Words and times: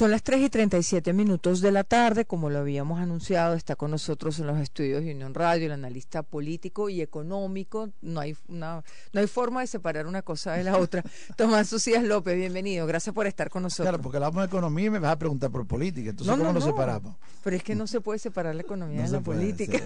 Son 0.00 0.10
las 0.10 0.22
3 0.22 0.40
y 0.40 0.48
37 0.48 1.12
minutos 1.12 1.60
de 1.60 1.72
la 1.72 1.84
tarde, 1.84 2.24
como 2.24 2.48
lo 2.48 2.60
habíamos 2.60 3.00
anunciado, 3.00 3.52
está 3.52 3.76
con 3.76 3.90
nosotros 3.90 4.38
en 4.38 4.46
los 4.46 4.58
estudios 4.58 5.04
de 5.04 5.12
Unión 5.12 5.34
Radio 5.34 5.66
el 5.66 5.72
analista 5.72 6.22
político 6.22 6.88
y 6.88 7.02
económico. 7.02 7.90
No 8.00 8.20
hay, 8.20 8.34
una, 8.48 8.82
no 9.12 9.20
hay 9.20 9.26
forma 9.26 9.60
de 9.60 9.66
separar 9.66 10.06
una 10.06 10.22
cosa 10.22 10.54
de 10.54 10.64
la 10.64 10.78
otra. 10.78 11.04
Tomás 11.36 11.68
Sucías 11.68 12.02
López, 12.02 12.34
bienvenido. 12.34 12.86
Gracias 12.86 13.14
por 13.14 13.26
estar 13.26 13.50
con 13.50 13.62
nosotros. 13.62 13.90
Claro, 13.90 14.02
porque 14.02 14.16
hablamos 14.16 14.40
de 14.40 14.46
economía 14.46 14.86
y 14.86 14.88
me 14.88 15.00
vas 15.00 15.12
a 15.12 15.18
preguntar 15.18 15.50
por 15.50 15.66
política. 15.66 16.08
Entonces, 16.08 16.34
¿cómo 16.34 16.50
nos 16.50 16.64
separamos? 16.64 17.16
Pero 17.44 17.56
es 17.56 17.62
que 17.62 17.74
no 17.74 17.86
se 17.86 18.00
puede 18.00 18.18
separar 18.18 18.54
la 18.54 18.62
economía 18.62 19.02
de 19.02 19.10
la 19.10 19.20
política. 19.20 19.80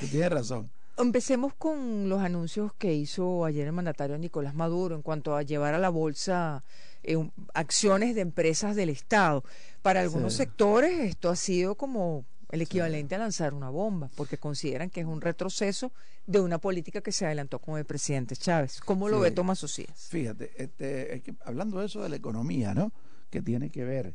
Tú 0.00 0.06
tienes 0.08 0.30
razón. 0.32 0.70
Empecemos 0.98 1.52
con 1.54 2.08
los 2.08 2.22
anuncios 2.22 2.72
que 2.72 2.94
hizo 2.94 3.44
ayer 3.44 3.66
el 3.66 3.72
mandatario 3.72 4.16
Nicolás 4.16 4.54
Maduro 4.54 4.96
en 4.96 5.02
cuanto 5.02 5.36
a 5.36 5.42
llevar 5.42 5.74
a 5.74 5.78
la 5.78 5.90
bolsa 5.90 6.64
eh, 7.02 7.16
acciones 7.52 8.14
de 8.14 8.22
empresas 8.22 8.74
del 8.74 8.88
Estado. 8.88 9.44
Para 9.82 10.00
algunos 10.00 10.32
sectores 10.32 11.00
esto 11.00 11.28
ha 11.28 11.36
sido 11.36 11.74
como 11.74 12.24
el 12.50 12.62
equivalente 12.62 13.14
a 13.14 13.18
lanzar 13.18 13.52
una 13.52 13.68
bomba, 13.68 14.08
porque 14.16 14.38
consideran 14.38 14.88
que 14.88 15.00
es 15.00 15.06
un 15.06 15.20
retroceso 15.20 15.92
de 16.26 16.40
una 16.40 16.58
política 16.58 17.02
que 17.02 17.12
se 17.12 17.26
adelantó 17.26 17.58
con 17.58 17.78
el 17.78 17.84
presidente 17.84 18.34
Chávez. 18.34 18.80
¿Cómo 18.80 19.10
lo 19.10 19.20
ve 19.20 19.30
Tomás 19.32 19.58
Socias? 19.58 20.08
Fíjate, 20.08 20.50
este, 20.56 21.22
hablando 21.44 21.80
de 21.80 21.86
eso 21.86 22.02
de 22.02 22.08
la 22.08 22.16
economía, 22.16 22.72
¿no? 22.72 22.90
Que 23.30 23.42
tiene 23.42 23.68
que 23.68 23.84
ver 23.84 24.14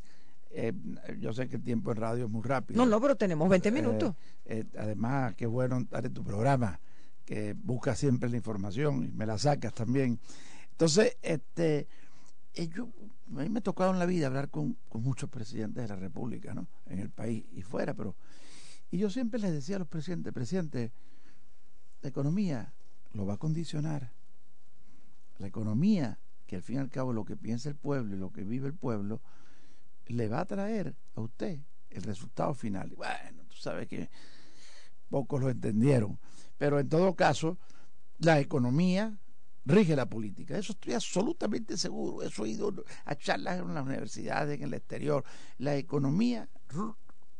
eh, 0.54 0.74
yo 1.20 1.34
sé 1.34 1.48
que 1.48 1.56
el 1.56 1.64
tiempo 1.64 1.92
en 1.92 1.98
radio 1.98 2.26
es 2.26 2.32
muy 2.32 2.44
rápido. 2.44 2.84
No, 2.84 2.90
no, 2.90 3.00
pero 3.00 3.16
tenemos 3.16 3.50
20 3.50 3.70
eh, 3.70 3.72
minutos. 3.72 4.16
Eh, 4.46 4.66
además, 4.78 5.36
qué 5.36 5.46
bueno 5.46 5.80
estar 5.80 6.06
en 6.06 6.14
tu 6.14 6.24
programa, 6.24 6.80
que 7.26 7.54
busca 7.54 7.96
siempre 7.96 8.30
la 8.30 8.38
información 8.38 9.04
y 9.06 9.12
me 9.12 9.26
la 9.26 9.38
sacas 9.38 9.74
también. 9.74 10.20
Entonces, 10.72 11.18
este, 11.22 11.88
yo, 12.54 12.90
a 13.36 13.42
mí 13.42 13.50
me 13.50 13.60
ha 13.60 13.64
tocado 13.64 13.92
en 13.92 14.00
la 14.00 14.06
vida 14.06 14.28
hablar 14.28 14.50
con, 14.50 14.78
con, 14.90 15.04
muchos 15.04 15.30
presidentes 15.30 15.84
de 15.84 15.88
la 15.88 15.96
República, 15.96 16.54
¿no? 16.54 16.68
En 16.88 17.00
el 17.00 17.10
país 17.10 17.46
y 17.54 17.62
fuera, 17.62 17.94
pero. 17.94 18.16
Y 18.90 18.98
yo 18.98 19.10
siempre 19.10 19.40
les 19.40 19.54
decía 19.54 19.78
a 19.78 19.80
los 19.80 19.88
presidentes, 19.88 20.34
presidente, 20.34 20.92
la 22.02 22.10
economía 22.10 22.74
lo 23.14 23.26
va 23.26 23.36
a 23.36 23.38
condicionar. 23.38 24.12
La 25.38 25.48
economía, 25.48 26.20
que 26.46 26.58
al 26.58 26.62
fin 26.62 26.76
y 26.76 26.80
al 26.80 26.90
cabo 26.90 27.14
lo 27.14 27.24
que 27.24 27.38
piensa 27.38 27.70
el 27.70 27.76
pueblo 27.76 28.16
y 28.16 28.20
lo 28.20 28.34
que 28.34 28.44
vive 28.44 28.68
el 28.68 28.74
pueblo, 28.74 29.22
le 30.08 30.28
va 30.28 30.42
a 30.42 30.46
traer 30.46 30.96
a 31.16 31.22
usted 31.22 31.60
el 31.90 32.04
resultado 32.04 32.54
final. 32.54 32.92
Y 32.92 32.96
bueno, 32.96 33.44
tú 33.48 33.58
sabes 33.58 33.88
que 33.88 34.10
pocos 35.10 35.42
lo 35.42 35.50
entendieron, 35.50 36.20
pero 36.58 36.80
en 36.80 36.90
todo 36.90 37.16
caso, 37.16 37.58
la 38.20 38.40
economía 38.40 39.18
rige 39.66 39.96
la 39.96 40.08
política. 40.08 40.58
Eso 40.58 40.74
estoy 40.74 40.94
absolutamente 40.94 41.78
seguro. 41.78 42.26
Eso 42.26 42.46
he 42.46 42.50
ido 42.50 42.74
a 43.06 43.16
charlas 43.16 43.60
en 43.60 43.74
las 43.74 43.86
universidades, 43.86 44.58
en 44.58 44.64
el 44.64 44.74
exterior. 44.74 45.24
La 45.58 45.76
economía 45.76 46.50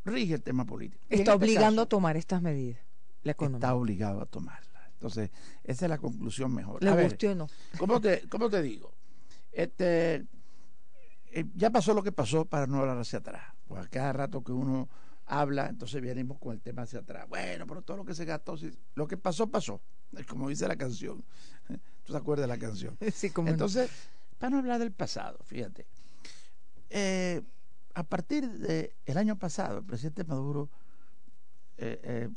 rige 0.04 0.34
el 0.34 0.42
tema 0.42 0.64
político. 0.64 1.02
Está 1.08 1.16
este 1.16 1.30
obligando 1.32 1.82
a 1.82 1.86
tomar 1.86 2.16
estas 2.16 2.42
medidas. 2.42 2.80
La 3.22 3.32
economía. 3.32 3.58
Está 3.58 3.74
obligado 3.74 4.20
a 4.20 4.26
tomarlas. 4.26 4.72
Entonces, 4.94 5.30
esa 5.64 5.86
es 5.86 5.88
la 5.88 5.98
conclusión 5.98 6.54
mejor. 6.54 6.82
¿Le 6.82 6.90
a 6.90 7.34
no? 7.34 7.48
¿cómo 7.76 8.00
te, 8.00 8.28
¿Cómo 8.28 8.48
te 8.48 8.62
digo? 8.62 8.92
Este, 9.50 10.24
eh, 11.32 11.46
ya 11.54 11.70
pasó 11.70 11.94
lo 11.94 12.02
que 12.02 12.12
pasó 12.12 12.44
para 12.44 12.66
no 12.66 12.80
hablar 12.80 12.98
hacia 12.98 13.20
atrás. 13.20 13.42
Pues 13.66 13.86
a 13.86 13.88
cada 13.88 14.12
rato 14.12 14.44
que 14.44 14.52
uno 14.52 14.88
habla, 15.24 15.68
entonces 15.68 16.02
venimos 16.02 16.38
con 16.38 16.52
el 16.52 16.60
tema 16.60 16.82
hacia 16.82 17.00
atrás. 17.00 17.26
Bueno, 17.28 17.66
pero 17.66 17.80
todo 17.80 17.96
lo 17.96 18.04
que 18.04 18.14
se 18.14 18.26
gastó, 18.26 18.56
lo 18.94 19.08
que 19.08 19.16
pasó, 19.16 19.46
pasó. 19.50 19.80
Como 20.28 20.50
dice 20.50 20.68
la 20.68 20.76
canción. 20.76 21.24
¿Tú 22.04 22.12
te 22.12 22.18
acuerdas 22.18 22.44
de 22.44 22.48
la 22.48 22.58
canción? 22.58 22.98
Sí, 23.12 23.30
como 23.30 23.48
Entonces, 23.48 23.90
para 24.38 24.50
no 24.50 24.58
hablar 24.58 24.78
del 24.78 24.92
pasado, 24.92 25.38
fíjate. 25.42 25.86
Eh, 26.90 27.40
a 27.94 28.02
partir 28.02 28.50
del 28.50 29.16
año 29.16 29.38
pasado, 29.38 29.78
el 29.78 29.84
presidente 29.84 30.24
Maduro 30.24 30.68
eh, 31.78 32.28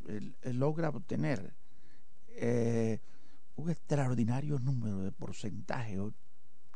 logra 0.43 0.89
obtener 0.89 1.53
un 3.57 3.69
extraordinario 3.69 4.59
número 4.59 4.99
de 4.99 5.11
porcentaje, 5.11 5.97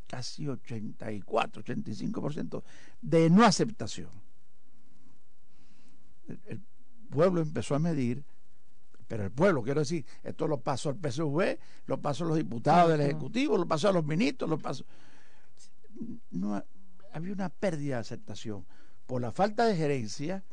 casi 0.09 0.47
84, 0.47 1.63
85% 1.63 2.63
de 2.99 3.29
no 3.29 3.45
aceptación. 3.45 4.09
El, 6.27 6.61
pueblo 7.09 7.41
empezó 7.41 7.73
a 7.73 7.79
medir, 7.79 8.23
pero 9.07 9.23
el 9.23 9.31
pueblo, 9.31 9.63
quiero 9.63 9.79
decir, 9.79 10.05
esto 10.23 10.47
lo 10.47 10.61
pasó 10.61 10.89
al 10.89 10.97
PSV, 10.97 11.57
lo 11.87 11.99
pasó 11.99 12.25
a 12.25 12.27
los 12.27 12.37
diputados 12.37 12.91
del 12.91 13.01
Ejecutivo, 13.01 13.57
lo 13.57 13.67
pasó 13.67 13.89
a 13.89 13.93
los 13.93 14.05
ministros, 14.05 14.49
lo 14.49 14.59
pasó... 14.59 14.85
No, 16.29 16.63
había 17.11 17.33
una 17.33 17.49
pérdida 17.49 17.95
de 17.95 18.01
aceptación 18.01 18.65
por 19.07 19.21
la 19.21 19.31
falta 19.31 19.65
de 19.65 19.75
gerencia, 19.75 20.43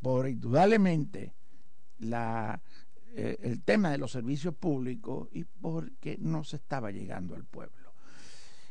por 0.00 0.28
indudablemente 0.28 1.34
la, 1.98 2.60
eh, 3.16 3.36
el 3.42 3.62
tema 3.62 3.90
de 3.90 3.98
los 3.98 4.12
servicios 4.12 4.54
públicos 4.54 5.28
y 5.32 5.42
porque 5.42 6.18
no 6.20 6.44
se 6.44 6.56
estaba 6.56 6.92
llegando 6.92 7.34
al 7.34 7.44
pueblo. 7.44 7.87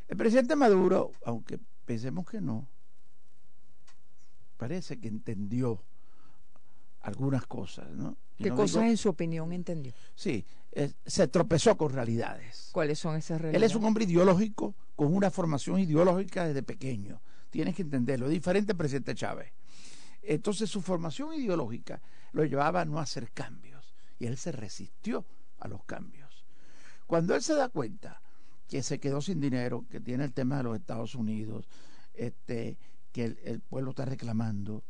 El 0.08 0.16
presidente 0.16 0.56
Maduro, 0.56 1.12
aunque 1.24 1.58
pensemos 1.84 2.26
que 2.28 2.40
no, 2.40 2.66
parece 4.56 4.98
que 4.98 5.08
entendió 5.08 5.82
algunas 7.02 7.46
cosas, 7.46 7.90
¿no? 7.90 8.16
¿Qué 8.36 8.50
cosas 8.50 8.84
en 8.84 8.96
su 8.96 9.08
opinión 9.08 9.52
entendió? 9.52 9.92
Sí, 10.14 10.44
se 11.04 11.28
tropezó 11.28 11.76
con 11.76 11.92
realidades. 11.92 12.70
¿Cuáles 12.72 12.98
son 12.98 13.16
esas 13.16 13.40
realidades? 13.40 13.56
Él 13.56 13.70
es 13.70 13.74
un 13.74 13.84
hombre 13.84 14.04
ideológico 14.04 14.74
con 14.94 15.14
una 15.14 15.30
formación 15.30 15.80
ideológica 15.80 16.46
desde 16.46 16.62
pequeño. 16.62 17.20
Tienes 17.50 17.74
que 17.74 17.82
entenderlo. 17.82 18.26
Es 18.26 18.32
diferente 18.32 18.72
al 18.72 18.78
presidente 18.78 19.14
Chávez. 19.14 19.52
Entonces 20.22 20.70
su 20.70 20.82
formación 20.82 21.34
ideológica 21.34 22.00
lo 22.32 22.44
llevaba 22.44 22.82
a 22.82 22.84
no 22.84 23.00
hacer 23.00 23.30
cambios 23.32 23.94
y 24.18 24.26
él 24.26 24.36
se 24.36 24.52
resistió 24.52 25.24
a 25.58 25.68
los 25.68 25.84
cambios. 25.84 26.44
Cuando 27.06 27.34
él 27.34 27.42
se 27.42 27.54
da 27.54 27.68
cuenta 27.68 28.20
que 28.68 28.82
se 28.82 29.00
quedó 29.00 29.20
sin 29.20 29.40
dinero, 29.40 29.86
que 29.90 30.00
tiene 30.00 30.24
el 30.24 30.32
tema 30.32 30.58
de 30.58 30.62
los 30.64 30.76
Estados 30.76 31.14
Unidos, 31.14 31.66
este, 32.14 32.76
que 33.12 33.36
el, 33.44 33.60
pueblo 33.60 33.90
está 33.90 34.04
reclamando, 34.04 34.84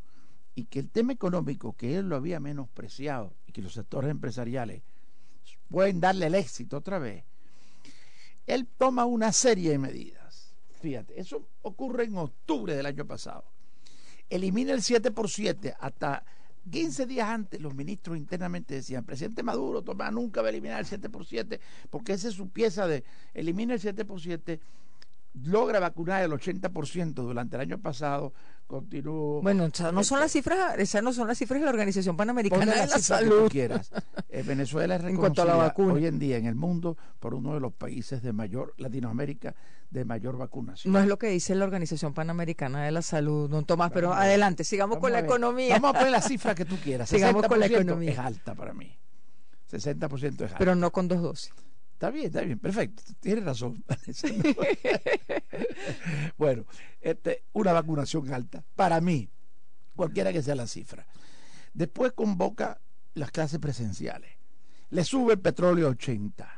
y 0.55 0.65
que 0.65 0.81
el 0.81 0.91
tema 0.91 1.13
económico, 1.13 1.75
que 1.75 1.97
él 1.97 2.09
lo 2.09 2.17
había 2.17 2.41
menospreciado, 2.41 3.35
y 3.47 3.53
que 3.53 3.63
los 3.63 3.73
sectores 3.73 4.11
empresariales 4.11 4.83
pueden 5.69 6.01
darle 6.01 6.27
el 6.27 6.35
éxito 6.35 6.79
otra 6.79 6.99
vez, 6.99 7.25
él 8.47 8.67
toma 8.77 9.05
una 9.05 9.33
serie 9.33 9.71
de 9.71 9.79
medidas. 9.79 10.55
Fíjate, 10.81 11.21
eso 11.21 11.49
ocurre 11.63 12.05
en 12.05 12.17
octubre 12.17 12.75
del 12.75 12.87
año 12.87 13.07
pasado. 13.07 13.45
Elimina 14.29 14.73
el 14.73 14.83
7 14.83 15.11
por 15.11 15.29
7 15.29 15.75
hasta 15.79 16.25
15 16.71 17.07
días 17.07 17.29
antes 17.29 17.61
los 17.61 17.75
ministros 17.75 18.17
internamente 18.17 18.75
decían, 18.75 19.05
presidente 19.05 19.43
Maduro, 19.43 19.83
toma, 19.83 20.11
nunca 20.11 20.43
va 20.43 20.49
a 20.49 20.51
eliminar 20.51 20.81
el 20.81 20.87
7 20.87 21.09
por 21.09 21.25
7, 21.25 21.61
porque 21.91 22.13
esa 22.13 22.29
es 22.29 22.35
su 22.35 22.49
pieza 22.49 22.87
de 22.87 23.05
elimina 23.35 23.75
el 23.75 23.81
7 23.81 24.05
por 24.05 24.21
7 24.21 24.61
logra 25.35 25.81
vacunar 25.81 26.23
el 26.23 26.33
80% 26.33 27.15
durante 27.15 27.57
el 27.57 27.63
año 27.63 27.79
pasado, 27.79 28.33
continuó. 28.67 29.41
Bueno, 29.43 29.69
no 29.93 30.05
son 30.05 30.21
las 30.21 30.33
cifras, 30.33 30.79
esas 30.79 31.03
no 31.03 31.13
son 31.13 31.29
las 31.29 31.39
cifras 31.39 31.61
de 31.61 31.65
la 31.65 31.71
Organización 31.71 32.17
Panamericana 32.17 32.67
de 32.67 32.87
la, 32.87 32.99
Salud. 32.99 33.49
quieras. 33.51 33.91
Eh, 34.29 34.43
Venezuela 34.43 34.97
es 34.97 35.03
reconocida 35.03 35.75
hoy 35.77 36.07
en 36.07 36.19
día 36.19 36.37
en 36.37 36.47
el 36.47 36.55
mundo 36.55 36.97
por 37.19 37.35
uno 37.35 37.55
de 37.55 37.61
los 37.61 37.73
países 37.73 38.23
de 38.23 38.33
mayor, 38.33 38.75
Latinoamérica, 38.79 39.55
de 39.91 40.05
mayor 40.05 40.37
vacunación. 40.37 40.93
No 40.93 40.99
es 40.99 41.07
lo 41.07 41.19
que 41.19 41.29
dice 41.29 41.55
la 41.55 41.65
Organización 41.65 42.13
Panamericana 42.13 42.85
de 42.85 42.93
la 42.93 43.03
Salud, 43.03 43.49
don 43.49 43.65
Tomás, 43.65 43.91
pero 43.93 44.13
adelante, 44.13 44.65
sigamos 44.65 44.99
con 44.99 45.13
la 45.13 45.21
economía. 45.21 45.75
Vamos 45.75 45.97
a 45.97 45.99
poner 45.99 46.13
la 46.13 46.23
cifra 46.23 46.55
que 46.55 46.65
tú 46.65 46.77
quieras. 46.77 47.09
Sigamos 47.09 47.47
con 47.47 47.59
la 47.59 47.67
economía. 47.67 48.13
Es 48.13 48.19
alta 48.19 48.55
para 48.55 48.75
mí. 48.75 48.99
60% 49.71 50.35
es 50.35 50.43
alta. 50.43 50.59
Pero 50.59 50.75
no 50.75 50.91
con 50.91 51.09
dos 51.09 51.21
dosis. 51.21 51.53
Está 51.99 52.13
bien, 52.13 52.27
está 52.27 52.43
bien, 52.43 52.61
perfecto. 52.61 53.03
Tienes 53.19 53.45
razón. 53.45 53.85
bueno, 56.39 56.65
este, 57.01 57.43
una 57.55 57.73
vacunación 57.73 58.33
alta, 58.33 58.63
para 58.77 59.01
mí, 59.01 59.29
cualquiera 59.97 60.33
que 60.33 60.41
sea 60.41 60.55
la 60.55 60.69
cifra. 60.69 61.05
Después 61.75 62.13
convoca 62.13 62.81
las 63.15 63.33
clases 63.33 63.59
presenciales. 63.59 64.31
Le 64.91 65.03
sube 65.03 65.33
el 65.33 65.41
petróleo 65.41 65.89
a 65.89 65.91
80 65.91 66.49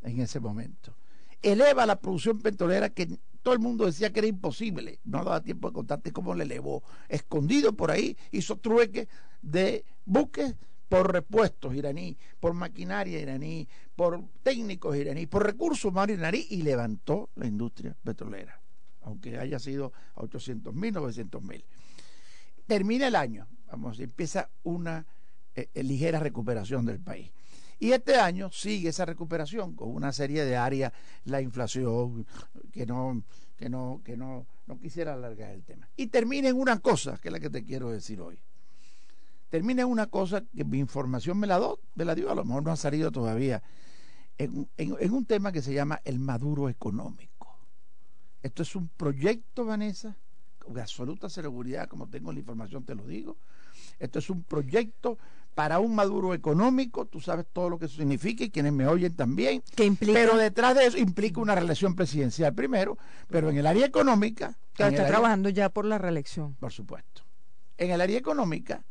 en 0.00 0.20
ese 0.22 0.40
momento. 0.40 0.96
Eleva 1.42 1.84
la 1.84 2.00
producción 2.00 2.40
petrolera 2.40 2.88
que 2.88 3.18
todo 3.42 3.52
el 3.52 3.60
mundo 3.60 3.84
decía 3.84 4.14
que 4.14 4.20
era 4.20 4.28
imposible. 4.28 5.00
No 5.04 5.22
daba 5.22 5.42
tiempo 5.42 5.68
de 5.68 5.74
contarte 5.74 6.10
cómo 6.10 6.34
le 6.34 6.44
elevó. 6.44 6.82
Escondido 7.10 7.74
por 7.74 7.90
ahí, 7.90 8.16
hizo 8.30 8.56
trueque 8.56 9.08
de 9.42 9.84
buques 10.06 10.54
por 10.88 11.12
repuestos 11.12 11.74
iraní, 11.74 12.16
por 12.38 12.54
maquinaria 12.54 13.20
iraní, 13.20 13.68
por 13.94 14.22
técnicos 14.42 14.96
iraní, 14.96 15.26
por 15.26 15.44
recursos 15.44 15.86
humanos 15.86 16.16
iraní 16.16 16.46
y 16.50 16.62
levantó 16.62 17.30
la 17.36 17.46
industria 17.46 17.96
petrolera, 18.04 18.60
aunque 19.02 19.38
haya 19.38 19.58
sido 19.58 19.92
a 20.14 20.22
800 20.22 20.74
mil, 20.74 20.92
900 20.92 21.42
mil. 21.42 21.64
Termina 22.66 23.08
el 23.08 23.16
año, 23.16 23.46
vamos, 23.70 23.98
empieza 24.00 24.48
una 24.64 25.06
eh, 25.54 25.68
eh, 25.74 25.82
ligera 25.82 26.20
recuperación 26.20 26.84
del 26.84 27.00
país. 27.00 27.30
Y 27.78 27.92
este 27.92 28.16
año 28.16 28.50
sigue 28.50 28.88
esa 28.88 29.04
recuperación 29.04 29.74
con 29.74 29.90
una 29.90 30.12
serie 30.12 30.44
de 30.44 30.56
áreas, 30.56 30.92
la 31.24 31.42
inflación, 31.42 32.26
que 32.72 32.86
no, 32.86 33.22
que 33.56 33.68
no, 33.68 34.00
que 34.02 34.16
no, 34.16 34.46
no 34.66 34.78
quisiera 34.78 35.12
alargar 35.12 35.50
el 35.50 35.62
tema. 35.62 35.88
Y 35.94 36.06
termina 36.06 36.48
en 36.48 36.56
una 36.56 36.78
cosa, 36.78 37.18
que 37.18 37.28
es 37.28 37.32
la 37.32 37.40
que 37.40 37.50
te 37.50 37.64
quiero 37.64 37.90
decir 37.90 38.20
hoy. 38.20 38.38
Termina 39.48 39.82
en 39.82 39.88
una 39.88 40.06
cosa 40.06 40.42
que 40.54 40.64
mi 40.64 40.78
información 40.78 41.38
me 41.38 41.46
la, 41.46 41.58
do, 41.58 41.80
me 41.94 42.04
la 42.04 42.14
dio, 42.14 42.30
a 42.30 42.34
lo 42.34 42.44
mejor 42.44 42.62
no 42.64 42.72
ha 42.72 42.76
salido 42.76 43.12
todavía, 43.12 43.62
en, 44.38 44.68
en 44.76 45.12
un 45.12 45.24
tema 45.24 45.52
que 45.52 45.62
se 45.62 45.72
llama 45.72 46.00
el 46.04 46.18
maduro 46.18 46.68
económico. 46.68 47.56
Esto 48.42 48.62
es 48.62 48.76
un 48.76 48.88
proyecto, 48.88 49.64
Vanessa, 49.64 50.16
con 50.58 50.78
absoluta 50.78 51.28
seguridad, 51.28 51.88
como 51.88 52.08
tengo 52.08 52.32
la 52.32 52.40
información, 52.40 52.84
te 52.84 52.94
lo 52.94 53.06
digo. 53.06 53.36
Esto 53.98 54.18
es 54.18 54.30
un 54.30 54.42
proyecto 54.42 55.18
para 55.54 55.78
un 55.78 55.94
maduro 55.94 56.34
económico, 56.34 57.06
tú 57.06 57.18
sabes 57.20 57.46
todo 57.50 57.70
lo 57.70 57.78
que 57.78 57.86
eso 57.86 57.96
significa 57.96 58.44
y 58.44 58.50
quienes 58.50 58.72
me 58.72 58.86
oyen 58.86 59.14
también. 59.14 59.62
Pero 60.12 60.36
detrás 60.36 60.74
de 60.74 60.86
eso 60.86 60.98
implica 60.98 61.40
una 61.40 61.54
relación 61.54 61.94
presidencial 61.94 62.54
primero, 62.54 62.98
pero 63.28 63.48
en 63.48 63.56
el 63.56 63.66
área 63.66 63.86
económica... 63.86 64.58
está 64.72 65.06
trabajando 65.06 65.48
ya 65.48 65.70
por 65.70 65.86
la 65.86 65.96
reelección. 65.96 66.54
Por 66.56 66.72
supuesto. 66.72 67.22
En 67.78 67.90
el 67.90 68.00
área 68.02 68.18
económica, 68.18 68.84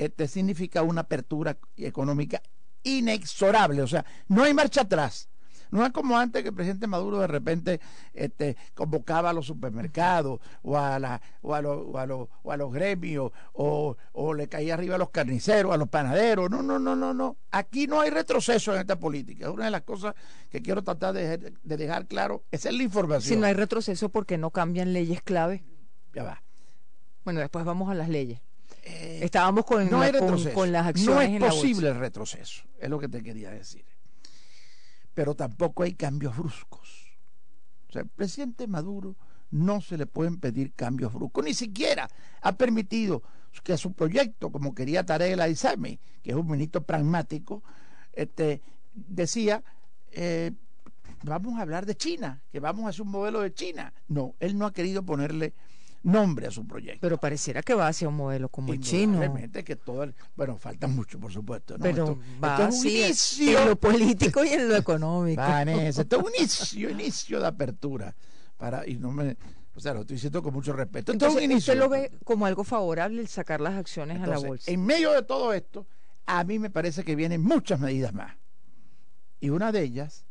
este 0.00 0.28
significa 0.28 0.82
una 0.82 1.02
apertura 1.02 1.58
económica 1.76 2.42
inexorable, 2.82 3.82
o 3.82 3.86
sea, 3.86 4.04
no 4.28 4.44
hay 4.44 4.54
marcha 4.54 4.82
atrás. 4.82 5.28
No 5.70 5.86
es 5.86 5.92
como 5.92 6.18
antes 6.18 6.42
que 6.42 6.48
el 6.48 6.54
presidente 6.54 6.88
Maduro 6.88 7.20
de 7.20 7.28
repente 7.28 7.80
este, 8.12 8.56
convocaba 8.74 9.30
a 9.30 9.32
los 9.32 9.46
supermercados 9.46 10.40
o 10.62 10.76
a, 10.76 10.98
la, 10.98 11.20
o 11.42 11.54
a, 11.54 11.60
o 11.60 12.50
a, 12.50 12.56
los 12.56 12.72
gremios 12.72 13.30
o, 13.52 13.96
le 14.34 14.48
caía 14.48 14.74
arriba 14.74 14.96
a 14.96 14.98
los 14.98 15.10
carniceros, 15.10 15.72
a 15.72 15.76
los 15.76 15.88
panaderos. 15.88 16.50
No, 16.50 16.60
no, 16.60 16.80
no, 16.80 16.96
no, 16.96 17.14
no. 17.14 17.36
Aquí 17.52 17.86
no 17.86 18.00
hay 18.00 18.10
retroceso 18.10 18.74
en 18.74 18.80
esta 18.80 18.98
política. 18.98 19.46
Es 19.46 19.52
una 19.52 19.66
de 19.66 19.70
las 19.70 19.82
cosas 19.82 20.14
que 20.50 20.60
quiero 20.60 20.82
tratar 20.82 21.14
de, 21.14 21.52
dejar 21.62 22.06
claro. 22.06 22.42
Esa 22.50 22.70
es 22.70 22.74
la 22.74 22.82
información. 22.82 23.34
Si 23.34 23.36
no 23.36 23.46
hay 23.46 23.54
retroceso, 23.54 24.08
porque 24.08 24.38
no 24.38 24.50
cambian 24.50 24.92
leyes 24.92 25.22
clave? 25.22 25.62
Ya 26.14 26.24
va. 26.24 26.42
Bueno, 27.22 27.38
después 27.38 27.64
vamos 27.64 27.90
a 27.90 27.94
las 27.94 28.08
leyes. 28.08 28.40
Eh, 28.82 29.20
Estábamos 29.22 29.64
con, 29.64 29.90
no 29.90 30.00
con, 30.54 30.72
las 30.72 30.86
acciones. 30.86 31.40
No 31.40 31.46
es 31.46 31.54
posible 31.54 31.88
el 31.88 31.98
retroceso, 31.98 32.64
es 32.78 32.88
lo 32.88 32.98
que 32.98 33.08
te 33.08 33.22
quería 33.22 33.50
decir 33.50 33.84
pero 35.14 35.34
tampoco 35.34 35.82
hay 35.82 35.94
cambios 35.94 36.36
bruscos. 36.36 37.10
O 37.88 37.92
sea, 37.92 38.02
el 38.02 38.08
presidente 38.08 38.66
Maduro 38.66 39.16
no 39.50 39.80
se 39.80 39.98
le 39.98 40.06
pueden 40.06 40.38
pedir 40.38 40.72
cambios 40.72 41.12
bruscos, 41.12 41.44
ni 41.44 41.54
siquiera 41.54 42.08
ha 42.40 42.52
permitido 42.52 43.22
que 43.64 43.76
su 43.76 43.92
proyecto, 43.92 44.50
como 44.50 44.74
quería 44.74 45.04
Tarek 45.04 45.32
El 45.32 45.98
que 46.22 46.30
es 46.30 46.34
un 46.36 46.48
ministro 46.48 46.82
pragmático, 46.82 47.64
este, 48.12 48.62
decía, 48.94 49.64
eh, 50.12 50.52
vamos 51.24 51.58
a 51.58 51.62
hablar 51.62 51.84
de 51.84 51.96
China, 51.96 52.40
que 52.52 52.60
vamos 52.60 52.86
a 52.86 52.88
hacer 52.90 53.02
un 53.02 53.10
modelo 53.10 53.40
de 53.40 53.52
China. 53.52 53.92
No, 54.06 54.36
él 54.38 54.56
no 54.56 54.66
ha 54.66 54.72
querido 54.72 55.02
ponerle 55.02 55.52
nombre 56.02 56.46
a 56.46 56.50
su 56.50 56.66
proyecto. 56.66 57.00
Pero 57.00 57.18
pareciera 57.18 57.62
que 57.62 57.74
va 57.74 57.88
hacia 57.88 58.08
un 58.08 58.16
modelo 58.16 58.48
como 58.48 58.72
el 58.72 58.80
chino. 58.80 59.18
Realmente 59.18 59.64
que 59.64 59.76
todo, 59.76 60.12
bueno, 60.36 60.56
falta 60.56 60.86
mucho, 60.86 61.18
por 61.18 61.32
supuesto. 61.32 61.76
Pero 61.80 62.18
va 62.42 62.68
en 62.70 63.68
lo 63.68 63.76
político 63.76 64.44
y 64.44 64.48
en 64.48 64.68
lo 64.68 64.76
económico. 64.76 65.42
esto 65.42 66.16
es 66.16 66.22
un 66.22 66.32
inicio, 66.36 66.90
inicio 66.90 67.40
de 67.40 67.46
apertura. 67.46 68.14
Para, 68.56 68.86
y 68.86 68.98
no 68.98 69.10
me, 69.10 69.38
o 69.74 69.80
sea, 69.80 69.94
lo 69.94 70.00
estoy 70.00 70.16
diciendo 70.16 70.42
con 70.42 70.52
mucho 70.52 70.72
respeto. 70.72 71.12
Entonces, 71.12 71.48
¿usted 71.50 71.78
lo 71.78 71.88
ve 71.88 72.10
como 72.24 72.44
algo 72.44 72.64
favorable 72.64 73.22
el 73.22 73.28
sacar 73.28 73.60
las 73.60 73.74
acciones 73.74 74.20
a 74.20 74.26
la 74.26 74.38
bolsa? 74.38 74.70
En 74.70 74.84
medio 74.84 75.12
de 75.12 75.22
todo 75.22 75.54
esto, 75.54 75.86
a 76.26 76.44
mí 76.44 76.58
me 76.58 76.68
parece 76.68 77.02
que 77.04 77.16
vienen 77.16 77.42
muchas 77.42 77.80
medidas 77.80 78.12
más. 78.12 78.36
Y 79.40 79.48
una 79.48 79.72
de 79.72 79.82
ellas, 79.82 80.26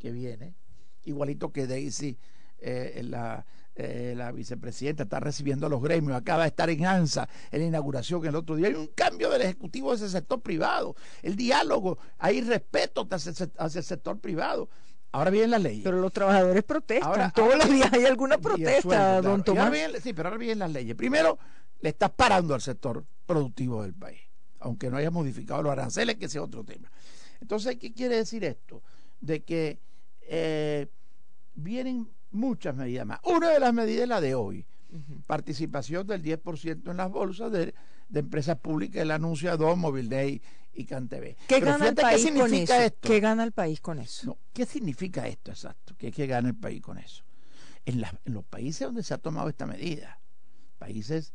que 0.00 0.10
viene, 0.10 0.56
igualito 1.04 1.52
que 1.52 1.68
Daisy, 1.68 2.18
eh, 2.58 3.02
la 3.04 3.46
eh, 3.82 4.14
la 4.14 4.30
vicepresidenta 4.32 5.04
está 5.04 5.20
recibiendo 5.20 5.66
a 5.66 5.68
los 5.70 5.82
gremios, 5.82 6.16
acaba 6.16 6.42
de 6.42 6.48
estar 6.48 6.68
en 6.68 6.84
ANSA 6.84 7.28
en 7.50 7.60
la 7.60 7.66
inauguración 7.66 8.24
el 8.26 8.36
otro 8.36 8.56
día. 8.56 8.68
Hay 8.68 8.74
un 8.74 8.88
cambio 8.88 9.30
del 9.30 9.42
ejecutivo 9.42 9.90
de 9.90 9.96
ese 9.96 10.10
sector 10.10 10.40
privado, 10.40 10.94
el 11.22 11.34
diálogo, 11.36 11.98
hay 12.18 12.42
respeto 12.42 13.08
hacia, 13.10 13.80
el 13.80 13.84
sector 13.84 14.18
privado. 14.18 14.68
Ahora 15.12 15.30
vienen 15.30 15.50
las 15.50 15.62
leyes. 15.62 15.82
Pero 15.82 16.00
los 16.00 16.12
trabajadores 16.12 16.62
protestan. 16.62 17.32
Todos 17.32 17.56
los 17.56 17.68
días 17.68 17.92
hay 17.92 18.04
alguna 18.04 18.38
protesta, 18.38 19.20
don 19.22 19.42
Tomás. 19.42 19.72
sí, 20.02 20.12
pero 20.12 20.28
ahora 20.28 20.38
vienen 20.38 20.60
las 20.60 20.70
leyes. 20.70 20.94
Primero, 20.94 21.38
le 21.80 21.88
estás 21.88 22.10
parando 22.10 22.54
al 22.54 22.60
sector 22.60 23.04
productivo 23.26 23.82
del 23.82 23.94
país, 23.94 24.20
aunque 24.60 24.90
no 24.90 24.98
haya 24.98 25.10
modificado 25.10 25.62
los 25.62 25.72
aranceles, 25.72 26.16
que 26.16 26.26
ese 26.26 26.38
es 26.38 26.44
otro 26.44 26.64
tema. 26.64 26.90
Entonces, 27.40 27.76
¿qué 27.76 27.92
quiere 27.92 28.16
decir 28.16 28.44
esto? 28.44 28.82
De 29.20 29.42
que 29.42 29.80
eh, 30.22 30.86
vienen 31.54 32.08
muchas 32.32 32.74
medidas 32.74 33.06
más. 33.06 33.20
Una 33.24 33.50
de 33.50 33.60
las 33.60 33.72
medidas 33.72 34.02
es 34.02 34.08
la 34.08 34.20
de 34.20 34.34
hoy. 34.34 34.66
Participación 35.26 36.06
del 36.06 36.22
10% 36.22 36.90
en 36.90 36.96
las 36.96 37.10
bolsas 37.10 37.52
de, 37.52 37.74
empresas 38.12 38.58
públicas, 38.58 39.02
el 39.02 39.10
anuncio 39.12 39.56
de 39.56 39.76
Móvil 39.76 40.08
Day 40.08 40.42
y 40.72 40.84
CanTV. 40.84 41.36
¿Qué 41.46 41.60
gana 41.60 41.88
el 41.88 41.94
país 41.94 42.30
con 42.32 42.52
eso? 42.54 42.74
Esto? 42.74 43.08
¿Qué 43.08 43.20
gana 43.20 43.44
el 43.44 43.52
país 43.52 43.80
con 43.80 43.98
eso? 44.00 44.38
¿Qué 44.52 44.66
significa 44.66 45.26
esto 45.28 45.52
exacto? 45.52 45.94
¿Qué, 45.96 46.10
que 46.10 46.26
gana 46.26 46.48
el 46.48 46.56
país 46.56 46.82
con 46.82 46.98
eso? 46.98 47.22
En, 47.86 48.02
los 48.24 48.44
países 48.44 48.86
donde 48.86 49.02
se 49.02 49.14
ha 49.14 49.18
tomado 49.18 49.48
esta 49.48 49.66
medida, 49.66 50.20
países 50.78 51.32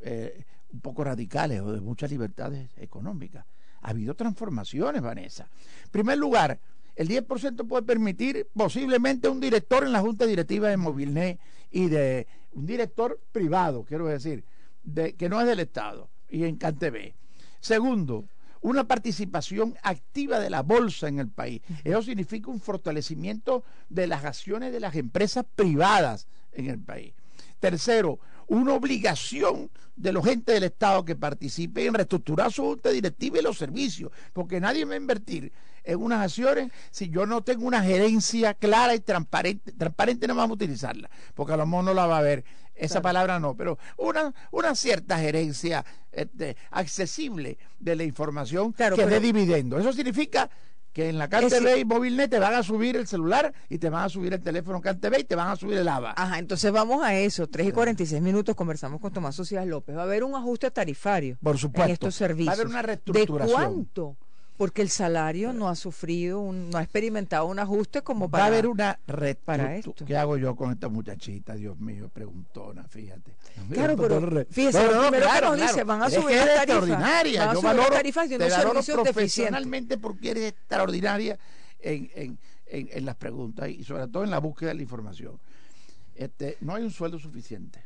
eh, 0.00 0.44
un 0.72 0.80
poco 0.80 1.04
radicales 1.04 1.60
o 1.60 1.72
de 1.72 1.80
muchas 1.80 2.10
libertades 2.10 2.70
económicas, 2.76 3.44
ha 3.80 3.90
habido 3.90 4.14
transformaciones, 4.14 5.02
Vanessa. 5.02 5.48
En 5.84 5.90
primer 5.90 6.18
lugar, 6.18 6.58
el 6.96 7.08
10% 7.08 7.66
puede 7.66 7.82
permitir 7.82 8.48
posiblemente 8.54 9.28
un 9.28 9.40
director 9.40 9.84
en 9.84 9.92
la 9.92 10.00
junta 10.00 10.26
directiva 10.26 10.68
de 10.68 10.76
Movilnet 10.76 11.38
y 11.70 11.88
de 11.88 12.26
un 12.52 12.66
director 12.66 13.20
privado, 13.32 13.84
quiero 13.84 14.06
decir, 14.06 14.44
de, 14.82 15.14
que 15.14 15.28
no 15.28 15.40
es 15.40 15.46
del 15.46 15.60
Estado 15.60 16.08
y 16.28 16.44
en 16.44 16.56
CanTV. 16.56 17.14
Segundo, 17.60 18.26
una 18.60 18.84
participación 18.84 19.76
activa 19.82 20.38
de 20.38 20.50
la 20.50 20.62
bolsa 20.62 21.08
en 21.08 21.18
el 21.18 21.28
país. 21.28 21.62
Eso 21.82 22.02
significa 22.02 22.50
un 22.50 22.60
fortalecimiento 22.60 23.64
de 23.88 24.06
las 24.06 24.24
acciones 24.24 24.72
de 24.72 24.80
las 24.80 24.94
empresas 24.94 25.44
privadas 25.54 26.26
en 26.52 26.70
el 26.70 26.78
país. 26.78 27.12
Tercero, 27.60 28.18
una 28.46 28.74
obligación 28.74 29.70
de 29.96 30.12
los 30.12 30.26
entes 30.26 30.54
del 30.54 30.64
Estado 30.64 31.04
que 31.04 31.14
participen 31.14 31.88
en 31.88 31.94
reestructurar 31.94 32.52
su 32.52 32.62
junta 32.62 32.90
directiva 32.90 33.38
y 33.38 33.42
los 33.42 33.58
servicios, 33.58 34.10
porque 34.32 34.60
nadie 34.60 34.84
va 34.84 34.94
a 34.94 34.96
invertir 34.96 35.52
en 35.84 36.00
unas 36.00 36.22
acciones 36.22 36.72
si 36.90 37.10
yo 37.10 37.26
no 37.26 37.42
tengo 37.42 37.66
una 37.66 37.82
gerencia 37.82 38.54
clara 38.54 38.94
y 38.94 39.00
transparente. 39.00 39.72
Transparente 39.72 40.26
no 40.26 40.34
vamos 40.34 40.52
a 40.52 40.54
utilizarla, 40.54 41.10
porque 41.34 41.52
a 41.52 41.56
lo 41.56 41.66
mejor 41.66 41.84
no 41.84 41.94
la 41.94 42.06
va 42.06 42.18
a 42.18 42.22
ver. 42.22 42.44
Esa 42.74 43.00
palabra 43.00 43.38
no, 43.38 43.54
pero 43.56 43.78
una, 43.96 44.34
una 44.50 44.74
cierta 44.74 45.16
gerencia 45.20 45.84
este, 46.10 46.56
accesible 46.72 47.56
de 47.78 47.94
la 47.94 48.02
información 48.02 48.72
que 48.72 49.06
dé 49.06 49.20
dividendo. 49.20 49.78
Eso 49.78 49.92
significa 49.92 50.50
que 50.94 51.08
en 51.08 51.18
la 51.18 51.28
CanTV 51.28 51.78
y 51.78 51.84
MobileNet 51.84 52.30
te 52.30 52.38
van 52.38 52.54
a 52.54 52.62
subir 52.62 52.96
el 52.96 53.08
celular 53.08 53.52
y 53.68 53.78
te 53.78 53.90
van 53.90 54.04
a 54.04 54.08
subir 54.08 54.32
el 54.32 54.40
teléfono 54.40 54.80
CanTV 54.80 55.18
y 55.18 55.24
te 55.24 55.34
van 55.34 55.48
a 55.48 55.56
subir 55.56 55.76
el 55.76 55.88
ABA. 55.88 56.14
Ajá, 56.16 56.38
entonces 56.38 56.70
vamos 56.70 57.02
a 57.02 57.14
eso. 57.18 57.48
3 57.48 57.66
y 57.66 57.72
46 57.72 58.22
minutos 58.22 58.54
conversamos 58.54 59.00
con 59.00 59.12
Tomás 59.12 59.34
Socias 59.34 59.66
López. 59.66 59.96
Va 59.96 60.02
a 60.02 60.04
haber 60.04 60.22
un 60.22 60.36
ajuste 60.36 60.70
tarifario 60.70 61.36
Por 61.42 61.58
supuesto. 61.58 61.86
en 61.88 61.90
estos 61.90 62.14
servicios. 62.14 62.48
Va 62.48 62.52
a 62.52 62.54
haber 62.54 62.66
una 62.68 62.82
reestructuración. 62.82 63.48
¿De 63.48 63.52
cuánto? 63.52 64.16
Porque 64.56 64.82
el 64.82 64.88
salario 64.88 65.52
no 65.52 65.68
ha 65.68 65.74
sufrido, 65.74 66.40
un, 66.40 66.70
no 66.70 66.78
ha 66.78 66.82
experimentado 66.82 67.46
un 67.46 67.58
ajuste 67.58 68.02
como 68.02 68.30
para. 68.30 68.42
Va 68.42 68.46
a 68.46 68.48
haber 68.48 68.66
una 68.66 68.98
red 69.06 69.36
para 69.44 69.76
esto. 69.76 70.04
¿Qué 70.06 70.16
hago 70.16 70.36
yo 70.36 70.54
con 70.54 70.70
esta 70.70 70.88
muchachita? 70.88 71.54
Dios 71.54 71.78
mío, 71.78 72.08
preguntona, 72.12 72.84
fíjate. 72.84 73.34
Claro, 73.70 73.96
pero 73.96 74.46
fíjese, 74.50 74.84
no, 74.86 75.10
no, 75.10 75.16
claro, 75.16 75.56
dice, 75.56 75.82
van 75.84 76.02
a 76.02 76.10
subir 76.10 76.36
las 76.36 76.46
tarifas. 76.46 76.62
Extraordinaria. 76.62 77.46
Van 77.46 77.56
a 77.56 77.60
subir 77.60 77.76
las 77.76 77.90
tarifas 77.90 78.28
de 78.28 78.36
unos 78.70 78.86
profesionalmente 78.86 79.98
porque 79.98 80.30
eres 80.30 80.52
extraordinaria 80.52 81.38
en, 81.80 82.10
en, 82.14 82.38
en, 82.66 82.88
en, 82.92 83.04
las 83.04 83.16
preguntas 83.16 83.68
y 83.68 83.82
sobre 83.84 84.06
todo 84.08 84.24
en 84.24 84.30
la 84.30 84.38
búsqueda 84.38 84.70
de 84.70 84.76
la 84.76 84.82
información. 84.82 85.38
Este, 86.14 86.56
no 86.60 86.74
hay 86.74 86.84
un 86.84 86.90
sueldo 86.90 87.18
suficiente. 87.18 87.84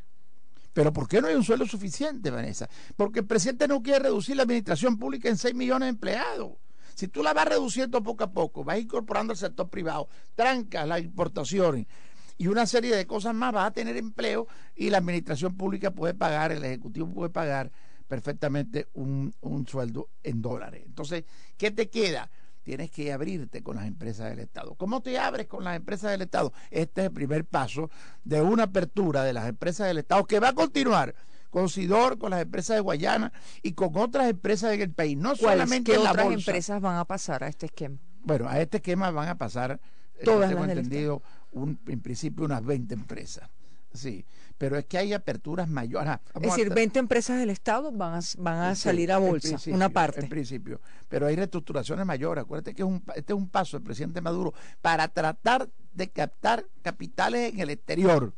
Pero 0.78 0.92
¿por 0.92 1.08
qué 1.08 1.20
no 1.20 1.26
hay 1.26 1.34
un 1.34 1.42
sueldo 1.42 1.66
suficiente, 1.66 2.30
Vanessa? 2.30 2.70
Porque 2.94 3.18
el 3.18 3.26
presidente 3.26 3.66
no 3.66 3.82
quiere 3.82 3.98
reducir 3.98 4.36
la 4.36 4.44
administración 4.44 4.96
pública 4.96 5.28
en 5.28 5.36
6 5.36 5.52
millones 5.52 5.86
de 5.86 5.90
empleados. 5.90 6.52
Si 6.94 7.08
tú 7.08 7.20
la 7.20 7.34
vas 7.34 7.48
reduciendo 7.48 8.00
poco 8.00 8.22
a 8.22 8.30
poco, 8.30 8.62
vas 8.62 8.78
incorporando 8.78 9.32
al 9.32 9.36
sector 9.36 9.68
privado, 9.68 10.08
trancas 10.36 10.86
las 10.86 11.02
importaciones 11.02 11.88
y 12.36 12.46
una 12.46 12.64
serie 12.64 12.94
de 12.94 13.08
cosas 13.08 13.34
más, 13.34 13.52
vas 13.52 13.66
a 13.66 13.70
tener 13.72 13.96
empleo 13.96 14.46
y 14.76 14.88
la 14.90 14.98
administración 14.98 15.56
pública 15.56 15.90
puede 15.90 16.14
pagar, 16.14 16.52
el 16.52 16.62
Ejecutivo 16.62 17.08
puede 17.08 17.30
pagar 17.30 17.72
perfectamente 18.06 18.86
un, 18.94 19.34
un 19.40 19.66
sueldo 19.66 20.10
en 20.22 20.40
dólares. 20.40 20.84
Entonces, 20.86 21.24
¿qué 21.56 21.72
te 21.72 21.88
queda? 21.88 22.30
Tienes 22.68 22.90
que 22.90 23.10
abrirte 23.14 23.62
con 23.62 23.76
las 23.76 23.86
empresas 23.86 24.28
del 24.28 24.40
Estado. 24.40 24.74
¿Cómo 24.74 25.00
te 25.00 25.18
abres 25.18 25.46
con 25.46 25.64
las 25.64 25.74
empresas 25.74 26.10
del 26.10 26.20
Estado? 26.20 26.52
Este 26.70 27.00
es 27.00 27.06
el 27.06 27.12
primer 27.14 27.46
paso 27.46 27.88
de 28.24 28.42
una 28.42 28.64
apertura 28.64 29.24
de 29.24 29.32
las 29.32 29.48
empresas 29.48 29.86
del 29.86 29.96
Estado 29.96 30.26
que 30.26 30.38
va 30.38 30.50
a 30.50 30.52
continuar 30.52 31.14
con 31.48 31.70
Sidor, 31.70 32.18
con 32.18 32.28
las 32.28 32.42
empresas 32.42 32.76
de 32.76 32.82
Guayana 32.82 33.32
y 33.62 33.72
con 33.72 33.96
otras 33.96 34.28
empresas 34.28 34.74
en 34.74 34.82
el 34.82 34.90
país. 34.90 35.16
No 35.16 35.34
solamente 35.34 35.92
¿Qué 35.92 35.98
la 35.98 36.10
otras 36.10 36.26
bolsa. 36.26 36.50
empresas 36.50 36.80
van 36.82 36.96
a 36.96 37.06
pasar 37.06 37.42
a 37.42 37.48
este 37.48 37.64
esquema? 37.64 37.96
Bueno, 38.20 38.46
a 38.46 38.60
este 38.60 38.76
esquema 38.76 39.10
van 39.12 39.28
a 39.28 39.38
pasar, 39.38 39.80
eh, 40.18 40.24
Todas 40.26 40.50
tengo 40.50 40.66
las 40.66 40.76
entendido, 40.76 41.22
un, 41.52 41.78
en 41.86 42.00
principio 42.02 42.44
unas 42.44 42.62
20 42.62 42.92
empresas. 42.92 43.48
Sí, 43.94 44.26
pero 44.58 44.76
es 44.76 44.84
que 44.86 44.98
hay 44.98 45.12
aperturas 45.12 45.68
mayores. 45.68 46.08
Ajá, 46.08 46.20
Es 46.30 46.36
a 46.36 46.40
decir, 46.40 46.68
tra- 46.70 46.74
20 46.74 46.98
empresas 46.98 47.38
del 47.38 47.50
Estado 47.50 47.92
van 47.92 48.14
a, 48.14 48.20
van 48.38 48.58
a 48.58 48.74
Sí, 48.74 48.82
salir 48.82 49.12
a 49.12 49.18
bolsa, 49.18 49.56
una 49.70 49.88
parte. 49.88 50.20
En 50.20 50.28
principio. 50.28 50.80
Pero 51.08 51.26
hay 51.26 51.36
reestructuraciones 51.36 52.04
mayores. 52.04 52.42
Acuérdate 52.42 52.74
que 52.74 52.82
es 52.82 52.88
un, 52.88 53.00
pa- 53.00 53.12
este 53.14 53.32
es 53.32 53.36
un 53.38 53.48
paso 53.48 53.76
del 53.78 53.84
presidente 53.84 54.20
Maduro 54.20 54.52
para 54.82 55.06
tratar 55.08 55.68
de 55.92 56.08
captar 56.10 56.66
capitales 56.82 57.52
en 57.54 57.60
el 57.60 57.70
exterior. 57.70 58.34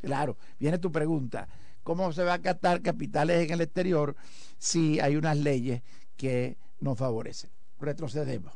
Claro, 0.00 0.36
viene 0.58 0.78
tu 0.78 0.92
pregunta. 0.92 1.48
¿Cómo 1.82 2.12
se 2.12 2.22
va 2.22 2.34
a 2.34 2.38
captar 2.40 2.80
capitales 2.82 3.44
en 3.46 3.52
el 3.54 3.60
exterior 3.60 4.14
si 4.58 5.00
hay 5.00 5.16
unas 5.16 5.36
leyes 5.36 5.82
que 6.16 6.56
nos 6.80 6.96
favorecen? 6.98 7.50
Retrocedemos. 7.80 8.52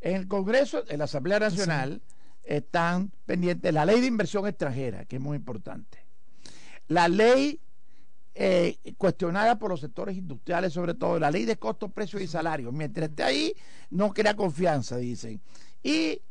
En 0.00 0.16
el 0.16 0.28
Congreso, 0.28 0.84
en 0.88 0.98
la 0.98 1.04
Asamblea 1.04 1.38
Nacional, 1.40 2.00
están 2.48 3.12
pendientes 3.26 3.72
la 3.74 3.84
ley 3.84 4.00
de 4.00 4.06
inversión 4.06 4.46
extranjera, 4.46 5.04
que 5.04 5.16
es 5.16 5.22
muy 5.22 5.36
importante. 5.36 5.98
La 6.88 7.06
ley 7.08 7.60
eh, 8.34 8.78
cuestionada 8.96 9.58
por 9.58 9.70
los 9.70 9.80
sectores 9.80 10.16
industriales, 10.16 10.72
sobre 10.72 10.94
todo 10.94 11.18
la 11.18 11.30
ley 11.30 11.44
de 11.44 11.58
costos, 11.58 11.92
precios 11.92 12.22
y 12.22 12.26
salarios. 12.26 12.72
Mientras 12.72 13.10
esté 13.10 13.22
ahí, 13.22 13.54
no 13.90 14.14
crea 14.14 14.34
confianza, 14.34 14.96
dicen. 14.96 15.40
Y 15.82 16.22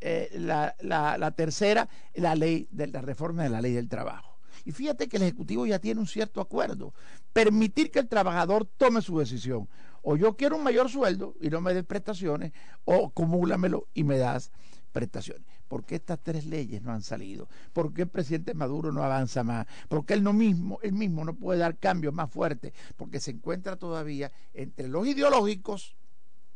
eh, 0.00 0.30
la, 0.34 0.76
la- 0.80 1.18
la 1.18 1.30
tercera, 1.32 1.88
la 2.14 2.34
ley 2.36 2.68
de 2.70 2.86
la 2.86 3.00
reforma 3.00 3.42
de 3.42 3.48
la 3.50 3.60
ley 3.60 3.72
del 3.72 3.88
trabajo. 3.88 4.38
Y 4.64 4.70
fíjate 4.70 5.08
que 5.08 5.16
el 5.16 5.24
Ejecutivo 5.24 5.66
ya 5.66 5.78
tiene 5.80 6.00
un 6.00 6.06
cierto 6.06 6.40
acuerdo. 6.40 6.94
Permitir 7.32 7.90
que 7.90 7.98
el 7.98 8.08
trabajador 8.08 8.64
tome 8.76 9.02
su 9.02 9.18
decisión. 9.18 9.68
O 10.02 10.16
yo 10.16 10.36
quiero 10.36 10.56
un 10.56 10.62
mayor 10.62 10.88
sueldo 10.88 11.34
y 11.40 11.48
no 11.50 11.60
me 11.60 11.74
des 11.74 11.84
prestaciones, 11.84 12.52
o 12.84 13.06
acumúlamelo 13.06 13.88
y 13.94 14.04
me 14.04 14.18
das 14.18 14.52
prestaciones. 14.92 15.53
¿Por 15.68 15.84
qué 15.84 15.96
estas 15.96 16.20
tres 16.22 16.46
leyes 16.46 16.82
no 16.82 16.92
han 16.92 17.02
salido? 17.02 17.48
¿Por 17.72 17.92
qué 17.92 18.02
el 18.02 18.08
presidente 18.08 18.54
Maduro 18.54 18.92
no 18.92 19.02
avanza 19.02 19.42
más? 19.42 19.66
¿Por 19.88 20.04
qué 20.04 20.14
él, 20.14 20.22
no 20.22 20.32
mismo, 20.32 20.78
él 20.82 20.92
mismo 20.92 21.24
no 21.24 21.34
puede 21.34 21.60
dar 21.60 21.78
cambios 21.78 22.12
más 22.14 22.30
fuertes? 22.30 22.72
Porque 22.96 23.20
se 23.20 23.32
encuentra 23.32 23.76
todavía 23.76 24.30
entre 24.52 24.88
los 24.88 25.06
ideológicos, 25.06 25.96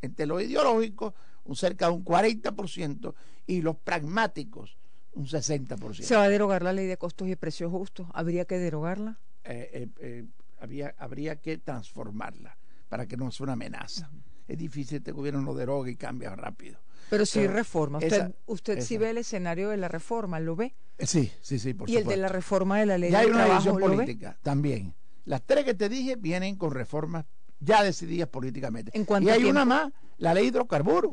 entre 0.02 0.26
los 0.26 0.42
ideológicos, 0.42 1.14
un 1.44 1.56
cerca 1.56 1.86
de 1.86 1.92
un 1.92 2.04
40% 2.04 3.14
y 3.46 3.62
los 3.62 3.76
pragmáticos, 3.76 4.76
un 5.14 5.26
60%. 5.26 6.02
¿Se 6.02 6.14
va 6.14 6.24
a 6.24 6.28
derogar 6.28 6.62
la 6.62 6.72
ley 6.72 6.86
de 6.86 6.98
costos 6.98 7.28
y 7.28 7.36
precios 7.36 7.70
justos? 7.70 8.06
¿Habría 8.12 8.44
que 8.44 8.58
derogarla? 8.58 9.18
eh, 9.44 9.70
eh, 9.72 9.88
eh, 10.00 10.24
había, 10.60 10.94
habría 10.98 11.36
que 11.36 11.56
transformarla 11.58 12.56
para 12.88 13.06
que 13.06 13.16
no 13.16 13.30
sea 13.30 13.44
una 13.44 13.52
amenaza. 13.54 14.10
Es 14.46 14.58
difícil 14.58 14.90
que 14.90 14.96
este 14.96 15.12
gobierno 15.12 15.40
no 15.42 15.54
derogue 15.54 15.92
y 15.92 15.96
cambia 15.96 16.34
rápido. 16.34 16.78
Pero 17.10 17.24
sí 17.26 17.40
Pero 17.40 17.52
reforma. 17.52 17.98
Usted, 17.98 18.12
esa- 18.12 18.32
usted 18.46 18.80
sí 18.80 18.94
esa. 18.94 19.04
ve 19.04 19.10
el 19.10 19.18
escenario 19.18 19.68
de 19.70 19.76
la 19.76 19.88
reforma, 19.88 20.40
¿lo 20.40 20.56
ve? 20.56 20.74
Eh, 20.98 21.06
sí, 21.06 21.30
sí, 21.40 21.58
sí, 21.58 21.74
por 21.74 21.88
y 21.88 21.96
el 21.96 22.04
de 22.04 22.16
la 22.16 22.28
reforma 22.28 22.78
de 22.78 22.86
la 22.86 22.98
ley 22.98 23.10
ya 23.10 23.20
hay 23.20 23.26
una 23.26 23.36
trabajo, 23.44 23.54
decisión 23.54 23.80
¿lo 23.80 23.88
ve? 23.88 23.96
política 23.96 24.38
también. 24.42 24.94
Las 25.24 25.42
tres 25.42 25.64
que 25.64 25.74
te 25.74 25.88
dije 25.88 26.16
vienen 26.16 26.56
con 26.56 26.70
reformas 26.72 27.24
ya 27.60 27.82
decididas 27.82 28.28
políticamente. 28.28 28.90
¿En 28.94 29.02
y 29.02 29.28
hay 29.28 29.38
tiempo? 29.42 29.50
una 29.50 29.64
más, 29.64 29.92
la 30.18 30.34
ley 30.34 30.44
de 30.44 30.48
hidrocarburos. 30.48 31.12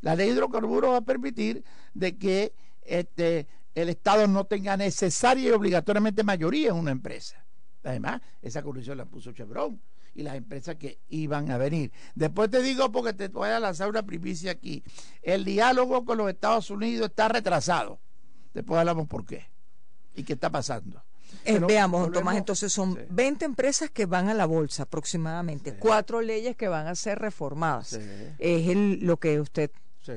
La 0.00 0.14
ley 0.14 0.28
de 0.28 0.34
hidrocarburos 0.34 0.92
va 0.92 0.96
a 0.98 1.00
permitir 1.02 1.62
de 1.94 2.16
que 2.16 2.52
este, 2.82 3.46
el 3.74 3.88
Estado 3.90 4.26
no 4.26 4.44
tenga 4.46 4.76
necesaria 4.76 5.48
y 5.48 5.52
obligatoriamente 5.52 6.22
mayoría 6.24 6.70
en 6.70 6.76
una 6.76 6.90
empresa. 6.90 7.44
Además, 7.84 8.20
esa 8.42 8.62
condición 8.62 8.98
la 8.98 9.06
puso 9.06 9.32
Chevron 9.32 9.80
y 10.14 10.22
las 10.22 10.34
empresas 10.34 10.76
que 10.76 10.98
iban 11.08 11.50
a 11.50 11.56
venir. 11.58 11.92
Después 12.14 12.50
te 12.50 12.62
digo, 12.62 12.90
porque 12.92 13.12
te 13.12 13.28
voy 13.28 13.48
a 13.48 13.60
lanzar 13.60 13.88
una 13.88 14.02
primicia 14.02 14.52
aquí, 14.52 14.82
el 15.22 15.44
diálogo 15.44 16.04
con 16.04 16.18
los 16.18 16.28
Estados 16.28 16.70
Unidos 16.70 17.08
está 17.10 17.28
retrasado. 17.28 18.00
Después 18.52 18.78
hablamos 18.80 19.06
por 19.08 19.24
qué 19.24 19.46
y 20.14 20.24
qué 20.24 20.32
está 20.34 20.50
pasando. 20.50 21.02
Eh, 21.44 21.60
veamos, 21.60 22.00
volvemos- 22.08 22.12
Tomás, 22.12 22.36
entonces 22.36 22.72
son 22.72 22.94
Sí. 22.96 23.00
20 23.08 23.44
empresas 23.44 23.88
que 23.90 24.04
van 24.04 24.28
a 24.28 24.34
la 24.34 24.46
bolsa 24.46 24.82
aproximadamente, 24.82 25.70
Sí. 25.70 25.76
cuatro 25.78 26.20
leyes 26.20 26.56
que 26.56 26.66
van 26.66 26.88
a 26.88 26.94
ser 26.96 27.20
reformadas. 27.20 27.88
Sí. 27.88 28.00
Es 28.38 28.68
el, 28.68 28.98
lo 29.06 29.16
que 29.16 29.40
usted, 29.40 29.70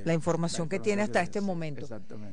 la 0.04 0.14
información 0.16 0.68
que 0.68 0.80
tiene 0.80 1.04
hasta 1.04 1.22
este 1.22 1.40
momento. 1.40 1.88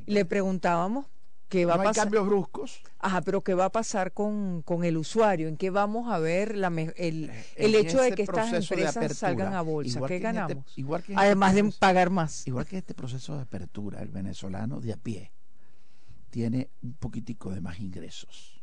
Le 0.06 0.24
preguntábamos 0.24 1.06
qué 1.50 1.66
va 1.66 1.76
no 1.76 1.82
a 1.82 1.88
hay 1.88 1.92
cambios 1.92 2.26
bruscos. 2.26 2.80
Ajá, 2.98 3.20
pero 3.20 3.42
¿qué 3.42 3.52
va 3.52 3.66
a 3.66 3.70
pasar 3.72 4.12
con, 4.12 4.62
con 4.62 4.84
el 4.84 4.96
usuario? 4.96 5.48
¿En 5.48 5.58
qué 5.58 5.68
vamos 5.68 6.10
a 6.10 6.18
ver 6.18 6.56
la 6.56 6.70
me- 6.70 6.94
el, 6.96 7.30
el 7.56 7.74
En 7.74 7.86
hecho 7.86 8.00
de 8.00 8.06
ese 8.08 8.16
que 8.16 8.22
estas 8.22 8.52
empresas 8.52 8.96
apertura, 8.96 9.14
salgan 9.14 9.52
a 9.54 9.60
bolsa? 9.60 10.00
¿Qué 10.06 10.14
este- 10.16 10.18
ganamos? 10.20 10.72
igual 10.78 11.02
que 11.02 11.12
este 11.12 11.22
Además 11.24 11.54
de 11.54 11.64
pagar 11.78 12.08
más. 12.08 12.46
Igual 12.46 12.64
que 12.66 12.78
este 12.78 12.94
proceso 12.94 13.34
de 13.36 13.42
apertura, 13.42 14.00
el 14.00 14.08
venezolano 14.08 14.80
de 14.80 14.94
a 14.94 14.96
pie 14.96 15.30
tiene 16.30 16.70
un 16.82 16.94
poquitico 16.94 17.50
de 17.50 17.60
más 17.60 17.80
ingresos, 17.80 18.62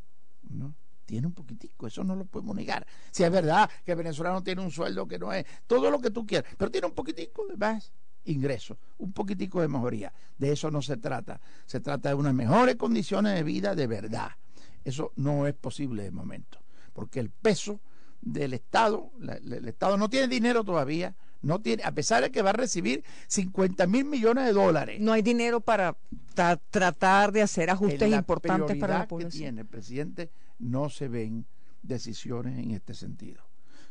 ¿no? 0.50 0.74
Tiene 1.06 1.28
un 1.28 1.34
poquitico, 1.34 1.88
eso 1.88 2.04
no 2.04 2.16
lo 2.16 2.26
podemos 2.26 2.56
negar. 2.56 2.86
Si 3.12 3.24
es 3.24 3.32
verdad 3.32 3.70
que 3.86 3.92
el 3.92 3.98
venezolano 3.98 4.44
tiene 4.44 4.62
un 4.62 4.72
sueldo 4.72 5.08
que 5.08 5.18
no 5.20 5.32
es 5.32 5.46
todo 5.66 5.90
lo 5.92 6.00
que 6.00 6.12
tú 6.12 6.26
quieras, 6.26 6.52
pero 6.58 6.70
tiene 6.72 6.88
un 6.88 6.94
poquitico 6.94 7.46
de 7.48 7.56
más 7.58 7.92
ingresos, 8.28 8.78
un 9.00 9.12
poquitico 9.14 9.62
de 9.62 9.68
mejoría. 9.68 10.14
De 10.38 10.52
eso 10.52 10.70
no 10.72 10.82
se 10.82 10.98
trata. 10.98 11.40
Se 11.66 11.80
trata 11.80 12.10
de 12.10 12.16
unas 12.16 12.34
mejores 12.34 12.76
condiciones 12.76 13.34
de 13.36 13.44
vida 13.44 13.76
de 13.76 13.88
verdad. 13.88 14.32
Eso 14.86 15.12
no 15.16 15.48
es 15.48 15.54
posible 15.54 16.04
de 16.04 16.12
momento, 16.12 16.60
porque 16.94 17.20
el 17.20 17.30
peso 17.30 17.80
del 18.22 18.54
Estado, 18.54 19.12
la- 19.20 19.36
el 19.36 19.68
Estado 19.68 19.98
no 19.98 20.10
tiene 20.10 20.28
dinero 20.28 20.64
todavía, 20.64 21.16
no 21.42 21.60
tiene, 21.60 21.84
a 21.84 21.92
pesar 21.92 22.24
de 22.24 22.32
que 22.32 22.42
va 22.42 22.50
a 22.50 22.54
recibir 22.54 23.04
50 23.28 23.86
mil 23.88 24.06
millones 24.06 24.46
de 24.46 24.54
dólares. 24.54 25.00
No 25.00 25.12
hay 25.14 25.22
dinero 25.22 25.62
para 25.62 25.96
tra- 26.36 26.60
tratar 26.72 27.32
de 27.32 27.42
hacer 27.44 27.70
ajustes 27.70 28.10
importantes 28.12 28.78
para 28.78 28.94
la 29.00 29.00
prioridad 29.00 29.04
que 29.04 29.08
población. 29.10 29.42
tiene 29.44 29.62
el 29.62 29.68
presidente, 29.68 30.32
no 30.60 30.90
se 30.90 31.08
ven 31.08 31.46
decisiones 31.84 32.58
en 32.58 32.72
este 32.72 32.94
sentido. 32.94 33.44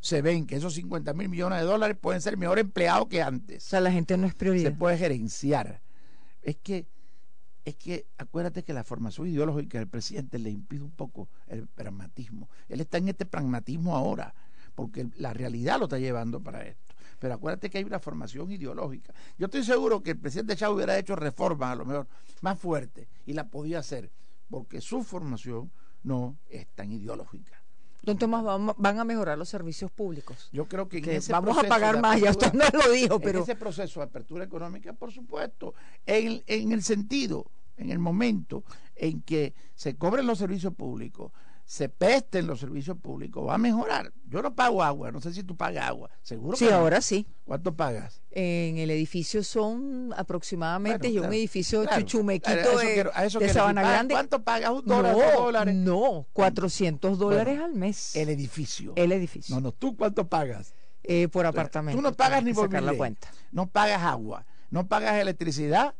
Se 0.07 0.23
ven 0.23 0.47
que 0.47 0.55
esos 0.55 0.75
50 0.75 1.15
mil 1.15 1.29
millones 1.29 1.59
de 1.59 1.65
dólares 1.65 1.97
pueden 2.01 2.21
ser 2.21 2.37
mejor 2.37 2.61
empleados 2.61 3.09
que 3.09 3.21
O 3.23 3.27
antes. 3.27 3.65
sea, 3.65 3.81
la 3.81 3.91
gente 3.91 4.17
no 4.17 4.27
es 4.29 4.35
Se 4.35 4.39
prioridad. 4.39 4.79
puede 4.79 4.97
gerenciar. 4.97 5.83
Es 6.43 6.57
que, 6.59 6.87
es 7.65 7.75
que 7.75 8.07
acuérdate 8.17 8.63
que 8.63 8.73
la 8.73 8.85
formación 8.85 9.27
ideológica 9.27 9.79
del 9.79 9.89
presidente 9.89 10.39
le 10.39 10.51
impide 10.51 10.83
un 10.83 10.93
poco 10.93 11.29
el 11.49 11.67
pragmatismo. 11.67 12.49
Él 12.69 12.81
está 12.81 12.99
en 12.99 13.09
este 13.09 13.27
pragmatismo 13.27 13.97
ahora, 13.97 14.33
porque 14.77 15.09
la 15.17 15.35
realidad 15.35 15.81
lo 15.81 15.87
está 15.87 15.99
llevando 15.99 16.41
para 16.41 16.63
esto. 16.65 16.95
Pero 17.19 17.35
acuérdate 17.35 17.69
que 17.69 17.79
hay 17.79 17.85
una 17.85 17.99
formación 17.99 18.49
ideológica. 18.53 19.13
Yo 19.37 19.47
estoy 19.47 19.65
seguro 19.65 20.05
que 20.05 20.11
el 20.13 20.19
presidente 20.21 20.55
Chávez 20.55 20.77
hubiera 20.77 20.97
hecho 20.97 21.17
reformas 21.17 21.73
a 21.73 21.75
lo 21.75 21.85
mejor 21.85 22.07
más 22.43 22.57
fuertes 22.61 23.09
y 23.25 23.33
la 23.33 23.49
podía 23.49 23.81
hacer, 23.81 24.13
porque 24.49 24.81
su 24.81 25.03
formación 25.03 25.73
no 26.05 26.37
es 26.49 26.69
tan 26.77 26.93
ideológica. 26.93 27.61
Don 28.07 28.17
Tomás, 28.17 28.45
van 28.79 28.99
a 29.01 29.05
mejorar 29.05 29.37
los 29.37 29.49
servicios 29.49 29.91
públicos. 29.91 30.49
Yo 30.53 30.67
creo 30.67 30.89
que, 30.89 30.99
en 30.99 31.05
Que 31.05 31.17
ese 31.17 31.33
vamos 31.33 31.59
a 31.59 31.65
pagar 31.65 32.01
más, 32.01 32.21
ya 32.21 32.31
usted 32.31 32.53
no 32.53 32.65
lo 32.73 32.93
dijo, 32.93 33.17
en 33.17 33.21
pero 33.21 33.43
ese 33.43 33.57
proceso 33.57 33.99
de 33.99 34.07
apertura 34.07 34.45
económica, 34.45 34.93
por 34.93 35.11
supuesto, 35.11 35.75
en, 36.07 36.41
en 36.47 36.71
el 36.71 36.85
sentido, 36.85 37.51
en 37.77 37.91
el 37.91 37.99
momento 37.99 38.63
en 38.95 39.23
que 39.23 39.55
se 39.75 39.97
cobren 39.97 40.25
los 40.25 40.39
servicios 40.39 40.73
públicos, 40.73 41.33
se 41.69 41.89
presten 41.89 42.47
los 42.47 42.61
servicios 42.61 42.97
públicos, 42.97 43.45
va 43.45 43.55
a 43.55 43.59
mejorar. 43.59 44.13
Yo 44.29 44.41
no 44.41 44.55
pago 44.55 44.85
agua, 44.85 45.11
no 45.11 45.21
sé 45.21 45.33
si 45.35 45.43
tú 45.43 45.57
pagas 45.57 45.85
agua, 45.89 46.11
seguro 46.23 46.57
sí, 46.57 46.67
que 46.67 46.71
no. 46.71 46.77
ahora 46.79 47.01
sí. 47.01 47.27
¿Cuánto 47.45 47.75
pagas? 47.75 48.23
En 48.31 48.79
el 48.79 48.89
edificio 48.93 49.43
son 49.43 50.15
aproximadamente, 50.17 51.09
Bueno, 51.09 51.23
yo 51.23 51.29
un 51.29 51.35
edificio 51.35 51.83
claro. 51.83 52.01
chuchumequito 52.03 52.79
de, 52.79 52.95
quiero-. 52.95 53.11
Sabana 53.53 53.83
¿Pagas- 53.83 53.93
Grande. 53.95 54.15
¿Cuánto 54.15 54.43
pagas? 54.45 54.71
¿Un 54.71 54.85
dólar, 54.85 55.15
dos 55.17 55.25
No, 55.35 55.41
dólares? 55.43 55.75
no, 55.75 56.27
400 56.33 57.19
dólares 57.19 57.55
Bueno, 57.59 57.65
al 57.65 57.75
mes. 57.75 58.15
El 58.15 58.29
edificio. 58.29 58.93
El 58.95 59.11
edificio. 59.11 59.53
No, 59.57 59.61
no, 59.61 59.73
¿tú 59.73 59.97
cuánto 59.97 60.29
pagas? 60.29 60.73
Eh, 61.03 61.27
por 61.27 61.47
apartamento. 61.47 61.99
Tú 61.99 62.03
no 62.03 62.13
pagas 62.15 62.45
ni 62.45 62.55
sacar 62.55 62.85
la 62.85 62.95
cuenta. 62.95 63.29
no 63.51 63.67
pagas 63.69 64.03
agua, 64.03 64.47
no 64.71 64.87
pagas 64.87 65.17
electricidad. 65.21 65.95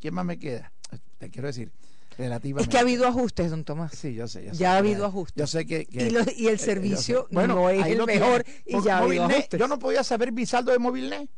¿Qué 0.00 0.12
más 0.12 0.24
me 0.24 0.38
queda? 0.38 0.72
Te 1.18 1.30
quiero 1.30 1.48
decir, 1.48 1.72
relativamente. 2.20 2.62
Es 2.62 2.68
que 2.68 2.76
ha 2.78 2.80
habido 2.80 3.06
ajustes, 3.06 3.50
don 3.50 3.64
Tomás. 3.64 3.92
Sí, 3.92 4.14
yo 4.14 4.28
sé. 4.28 4.44
yo 4.44 4.52
sé. 4.52 4.58
Ya 4.60 4.74
ha 4.74 4.78
habido 4.78 5.04
ajustes. 5.06 5.36
Yo 5.40 5.46
sé 5.46 5.66
que. 5.66 5.86
que- 5.86 6.06
Y 6.06 6.10
lo- 6.10 6.20
y 6.36 6.46
el 6.48 6.58
servicio 6.58 7.26
sé. 7.30 7.34
no 7.46 7.68
es 7.70 7.86
el 7.86 8.04
mejor 8.06 8.44
tiene. 8.44 8.78
y 8.80 8.84
ya 8.84 8.96
ha 8.96 8.98
habido 8.98 9.22
Movilnet, 9.22 9.36
ajustes. 9.38 9.60
Yo 9.60 9.68
no 9.68 9.78
podía 9.78 10.04
saber 10.04 10.32
mi 10.32 10.46
saldo 10.46 10.72
de 10.72 10.78
Movilnet. 10.78 11.28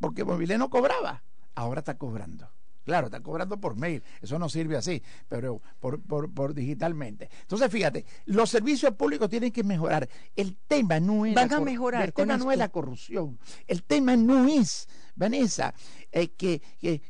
Porque 0.00 0.24
Movilnet 0.24 0.58
no 0.58 0.68
cobraba. 0.70 1.22
Ahora 1.54 1.80
está 1.80 1.96
cobrando. 1.96 2.50
Claro, 2.84 3.06
está 3.06 3.20
cobrando 3.20 3.58
por 3.58 3.76
mail. 3.76 4.02
Eso 4.20 4.38
no 4.38 4.50
sirve 4.50 4.76
así, 4.76 5.02
pero 5.28 5.62
por, 5.80 6.02
por, 6.02 6.30
por, 6.30 6.52
digitalmente. 6.52 7.30
Entonces, 7.40 7.70
fíjate, 7.70 8.04
los 8.26 8.50
servicios 8.50 8.92
públicos 8.94 9.30
tienen 9.30 9.52
que 9.52 9.64
mejorar. 9.64 10.06
El 10.36 10.58
tema 10.68 11.00
no 11.00 11.24
es. 11.24 11.34
Van 11.34 11.50
a 11.50 11.60
mejorar. 11.60 12.04
El 12.04 12.12
tema 12.12 12.36
no 12.36 12.52
es 12.52 12.58
la 12.58 12.68
corrupción. 12.68 13.38
El 13.66 13.82
tema 13.84 14.16
no 14.16 14.46
es, 14.46 14.86
Vanessa, 15.14 15.74
eh, 16.10 16.28
que, 16.32 16.60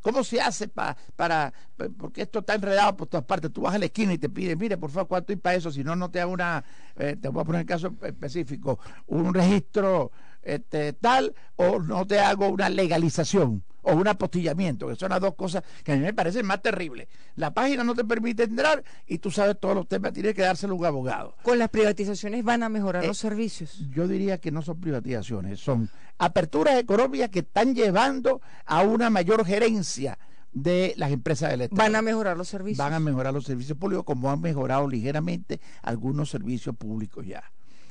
cómo 0.00 0.24
se 0.24 0.40
hace 0.40 0.68
para. 0.68 1.52
Porque 1.98 2.22
esto 2.22 2.40
está 2.40 2.54
enredado 2.54 2.96
por 2.96 3.08
todas 3.08 3.24
partes. 3.24 3.52
Tú 3.52 3.62
vas 3.62 3.74
a 3.74 3.78
la 3.78 3.86
esquina 3.86 4.12
y 4.12 4.18
te 4.18 4.28
piden, 4.28 4.58
mire, 4.58 4.76
por 4.76 4.90
favor, 4.90 5.08
¿cuánto 5.08 5.32
hay 5.32 5.36
para 5.36 5.56
eso? 5.56 5.70
Si 5.70 5.82
no, 5.82 5.96
no 5.96 6.10
te 6.10 6.20
hago 6.20 6.32
una. 6.32 6.64
Eh, 6.96 7.16
te 7.20 7.28
voy 7.28 7.42
a 7.42 7.44
poner 7.44 7.60
el 7.62 7.66
caso 7.66 7.94
específico, 8.02 8.78
un 9.06 9.32
registro 9.34 10.12
este, 10.44 10.92
tal, 10.92 11.34
o 11.56 11.78
no 11.78 12.06
te 12.06 12.20
hago 12.20 12.48
una 12.48 12.68
legalización 12.68 13.64
o 13.84 13.94
un 13.94 14.08
apostillamiento, 14.08 14.88
que 14.88 14.96
son 14.96 15.10
las 15.10 15.20
dos 15.20 15.34
cosas 15.34 15.62
que 15.82 15.92
a 15.92 15.96
mí 15.96 16.02
me 16.02 16.14
parecen 16.14 16.46
más 16.46 16.62
terribles. 16.62 17.08
La 17.36 17.52
página 17.52 17.84
no 17.84 17.94
te 17.94 18.04
permite 18.04 18.44
entrar 18.44 18.82
y 19.06 19.18
tú 19.18 19.30
sabes 19.30 19.58
todos 19.60 19.74
los 19.74 19.86
temas, 19.86 20.12
tienes 20.12 20.34
que 20.34 20.42
dárselo 20.42 20.74
a 20.74 20.76
un 20.76 20.86
abogado. 20.86 21.36
¿Con 21.42 21.58
las 21.58 21.68
privatizaciones 21.68 22.42
van 22.44 22.62
a 22.62 22.68
mejorar 22.68 23.04
los 23.04 23.18
eh, 23.18 23.20
servicios? 23.20 23.84
Yo 23.90 24.08
diría 24.08 24.38
que 24.38 24.50
no 24.50 24.62
son 24.62 24.80
privatizaciones, 24.80 25.60
son 25.60 25.90
aperturas 26.18 26.78
económicas 26.78 27.28
que 27.28 27.40
están 27.40 27.74
llevando 27.74 28.40
a 28.64 28.82
una 28.82 29.10
mayor 29.10 29.44
gerencia 29.44 30.18
de 30.52 30.94
las 30.96 31.10
empresas 31.10 31.50
del 31.50 31.62
Estado. 31.62 31.82
¿Van 31.82 31.96
a 31.96 32.02
mejorar 32.02 32.36
los 32.36 32.48
servicios? 32.48 32.78
Van 32.78 32.94
a 32.94 33.00
mejorar 33.00 33.34
los 33.34 33.44
servicios 33.44 33.76
públicos 33.76 34.04
como 34.04 34.30
han 34.30 34.40
mejorado 34.40 34.88
ligeramente 34.88 35.60
algunos 35.82 36.30
servicios 36.30 36.74
públicos 36.76 37.26
ya. 37.26 37.42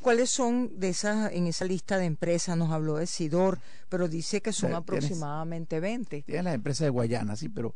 ¿Cuáles 0.04 0.30
son 0.30 0.82
de 0.82 0.90
esas, 0.90 1.32
en 1.32 1.48
esa 1.48 1.64
lista 1.64 1.98
de 1.98 2.04
empresas? 2.04 2.58
Nos 2.58 2.72
habló 2.72 2.98
de 2.98 3.08
Sidor, 3.08 3.60
pero 3.88 4.10
dice 4.10 4.42
que 4.42 4.52
son 4.52 4.74
aproximadamente 4.74 5.80
20. 5.80 6.24
Tienes 6.24 6.44
las 6.44 6.56
empresas 6.56 6.86
de 6.86 6.90
Guayana, 6.90 7.38
sí, 7.38 7.48
pero 7.48 7.74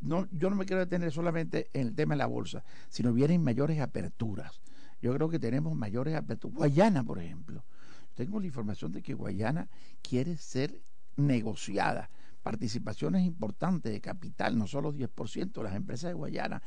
no, 0.00 0.26
yo 0.32 0.48
no 0.48 0.56
me 0.56 0.64
quiero 0.64 0.80
detener 0.80 1.12
solamente 1.12 1.68
en 1.74 1.88
el 1.88 1.94
tema 1.94 2.14
de 2.14 2.18
la 2.20 2.26
bolsa, 2.26 2.64
sino 2.88 3.12
vienen 3.12 3.44
mayores 3.44 3.80
aperturas. 3.80 4.62
Yo 5.02 5.12
creo 5.12 5.28
que 5.28 5.38
tenemos 5.38 5.76
mayores 5.76 6.14
aperturas. 6.14 6.56
Guayana, 6.56 7.04
por 7.04 7.18
ejemplo. 7.18 7.66
Tengo 8.14 8.40
la 8.40 8.46
información 8.46 8.92
de 8.92 9.02
que 9.02 9.12
Guayana 9.12 9.68
quiere 10.00 10.38
ser 10.38 10.80
negociada. 11.16 12.08
Participaciones 12.42 13.26
importantes 13.26 13.92
de 13.92 14.00
capital, 14.00 14.56
no 14.56 14.66
solo 14.66 14.90
10%, 14.90 15.62
las 15.62 15.74
empresas 15.74 16.08
de 16.08 16.14
Guayana 16.14 16.62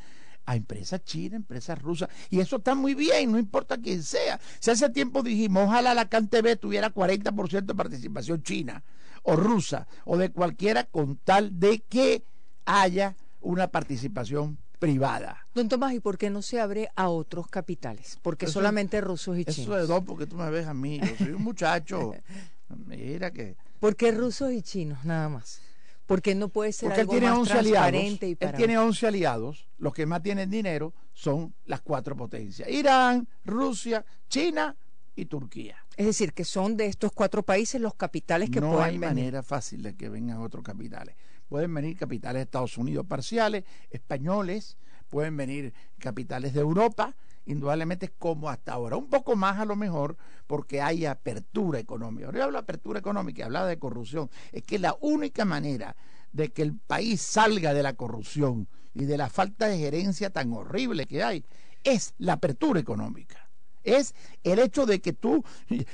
a 0.50 0.56
empresas 0.56 1.03
chinas, 1.03 1.36
empresas 1.36 1.79
rusas, 1.79 2.10
y 2.32 2.39
eso 2.39 2.56
está 2.56 2.74
muy 2.74 2.96
bien, 2.96 3.32
no 3.32 3.38
importa 3.38 3.77
quién 3.77 4.01
sea. 4.01 4.39
Si 4.60 4.72
hace 4.72 4.89
tiempo 4.89 5.22
dijimos, 5.22 5.65
ojalá 5.68 5.94
la 5.94 6.10
CanTV 6.10 6.58
tuviera 6.58 6.91
40% 6.91 7.65
de 7.65 7.75
participación 7.75 8.41
china 8.41 8.84
o 9.22 9.36
rusa 9.36 9.88
o 10.06 10.18
de 10.18 10.32
cualquiera 10.32 10.86
con 10.86 11.18
tal 11.18 11.60
de 11.60 11.82
que 11.82 12.24
haya 12.65 13.15
una 13.41 13.68
participación 13.68 14.58
privada. 14.79 15.46
Don 15.53 15.70
Tomás, 15.70 15.94
¿y 15.94 16.00
por 16.00 16.18
qué 16.18 16.32
no 16.32 16.41
se 16.41 16.60
abre 16.60 16.89
a 16.96 17.10
otros 17.10 17.48
capitales? 17.48 18.18
Porque 18.24 18.48
solamente 18.48 19.01
rusos 19.01 19.38
y 19.38 19.46
chinos. 19.46 19.60
Eso 19.60 19.75
de 19.75 19.86
dos, 19.86 20.03
porque 20.03 20.25
tú 20.25 20.36
me 20.36 20.50
ves 20.50 20.65
a 20.65 20.74
mí, 20.74 21.00
yo 21.00 21.15
soy 21.15 21.34
un 21.34 21.44
muchacho. 21.44 22.13
Mira 22.88 23.29
que... 23.29 23.56
¿Por 23.79 23.96
qué 23.96 24.12
rusos 24.12 24.51
y 24.51 24.63
chinos, 24.63 25.06
nada 25.06 25.29
más? 25.29 25.62
Porque 26.10 26.34
no 26.34 26.50
puede 26.50 26.74
ser 26.74 26.92
algo 26.92 27.12
tiene 27.12 27.30
más 27.30 27.48
transparente 27.48 28.25
aliados, 28.25 28.42
Él 28.42 28.58
tiene 28.58 28.80
11 28.80 29.08
aliados, 29.08 29.70
los 29.78 29.94
que 29.94 30.08
más 30.08 30.24
tienen 30.24 30.50
dinero 30.50 30.92
son 31.13 31.54
las 31.66 31.82
cuatro 31.82 32.18
potencias. 32.18 32.68
Irán, 32.68 33.28
Rusia, 33.46 34.04
China 34.28 34.75
y 35.16 35.25
Turquía. 35.25 35.78
Es 35.96 36.08
decir, 36.08 36.34
que 36.34 36.46
son 36.46 36.75
de 36.75 36.88
estos 36.88 37.12
cuatro 37.12 37.44
países 37.44 37.80
los 37.80 37.94
capitales 37.94 38.50
que 38.50 38.60
pueden 38.60 38.75
venir. 38.75 39.00
No 39.00 39.06
hay 39.06 39.13
manera 39.13 39.44
fácil 39.44 39.84
de 39.84 39.96
que 39.96 40.10
vengan 40.10 40.39
otros 40.39 40.63
capitales. 40.63 41.16
Pueden 41.48 41.72
venir 41.75 41.96
capitales 41.96 42.39
de 42.39 42.44
Estados 42.46 42.80
Unidos 42.80 43.06
parciales, 43.06 43.63
españoles, 43.92 44.78
pueden 45.10 45.38
venir 45.38 45.75
capitales 46.00 46.56
de 46.56 46.62
Europa, 46.62 47.16
indudablemente 47.46 48.10
como 48.17 48.50
hasta 48.50 48.74
ahora. 48.74 48.98
Un 48.98 49.10
poco 49.10 49.36
más 49.36 49.60
a 49.60 49.65
lo 49.65 49.75
mejor 49.75 50.17
porque 50.48 50.81
hay 50.81 51.05
apertura 51.05 51.79
económica. 51.79 52.27
Ahora 52.27 52.39
yo 52.39 52.43
hablo 52.46 52.58
de 52.58 52.63
apertura 52.63 53.00
económica 53.00 53.41
y 53.41 53.46
hablaba 53.46 53.67
de 53.67 53.79
corrupción. 53.79 54.29
Es 54.51 54.63
que 54.63 54.79
la 54.79 54.96
única 55.01 55.46
manera 55.46 55.96
de 56.31 56.50
que 56.50 56.62
el 56.62 56.75
país 56.75 57.22
salga 57.22 57.74
de 57.74 57.84
la 57.84 57.93
corrupción 57.93 58.67
y 58.93 59.05
de 59.05 59.17
la 59.17 59.29
falta 59.29 59.67
de 59.67 59.77
gerencia 59.77 60.29
tan 60.29 60.53
horrible 60.53 61.05
que 61.05 61.24
hay 61.24 61.46
es 61.84 62.13
la 62.17 62.34
apertura 62.34 62.79
económica. 62.79 63.50
Es 63.84 64.13
el 64.43 64.60
hecho 64.60 64.86
de 64.86 65.01
que 65.01 65.13
tú 65.13 65.43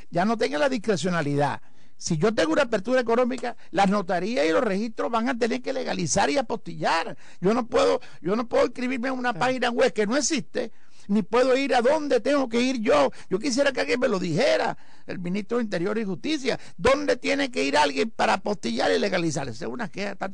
ya 0.10 0.26
no 0.26 0.38
tengas 0.38 0.60
la 0.60 0.70
discrecionalidad. 0.70 1.62
Si 1.98 2.18
yo 2.18 2.34
tengo 2.34 2.52
una 2.52 2.64
apertura 2.64 3.00
económica, 3.00 3.56
las 3.72 3.90
notarías 3.90 4.46
y 4.46 4.52
los 4.52 4.64
registros 4.64 5.10
van 5.10 5.30
a 5.30 5.38
tener 5.38 5.62
que 5.62 5.72
legalizar 5.72 6.30
y 6.30 6.38
apostillar. 6.38 7.16
Yo 7.40 7.54
no 7.54 7.68
puedo, 7.68 8.02
yo 8.22 8.36
no 8.36 8.50
puedo 8.50 8.66
escribirme 8.66 9.08
en 9.08 9.14
una 9.14 9.34
página 9.34 9.70
web 9.70 9.94
que 9.94 10.06
no 10.06 10.18
existe 10.18 10.74
ni 11.08 11.24
puedo 11.24 11.56
ir 11.58 11.76
a 11.76 11.82
dónde 11.82 12.20
tengo 12.20 12.50
que 12.50 12.62
ir 12.62 12.80
yo. 12.82 13.12
Yo 13.30 13.40
quisiera 13.40 13.72
que 13.72 13.82
alguien 13.82 14.00
me 14.00 14.08
lo 14.08 14.20
dijera, 14.20 14.78
el 15.08 15.20
ministro 15.20 15.58
de 15.58 15.64
Interior 15.64 15.98
y 15.98 16.04
Justicia, 16.04 16.60
dónde 16.78 17.18
tiene 17.18 17.52
que 17.52 17.64
ir 17.64 17.78
alguien 17.78 18.10
para 18.10 18.34
apostillar 18.34 18.92
y 18.92 19.00
legalizar. 19.00 19.48
Esa 19.48 19.66
es 19.66 19.72
una 19.72 19.90
queja 19.90 20.16
tan 20.16 20.34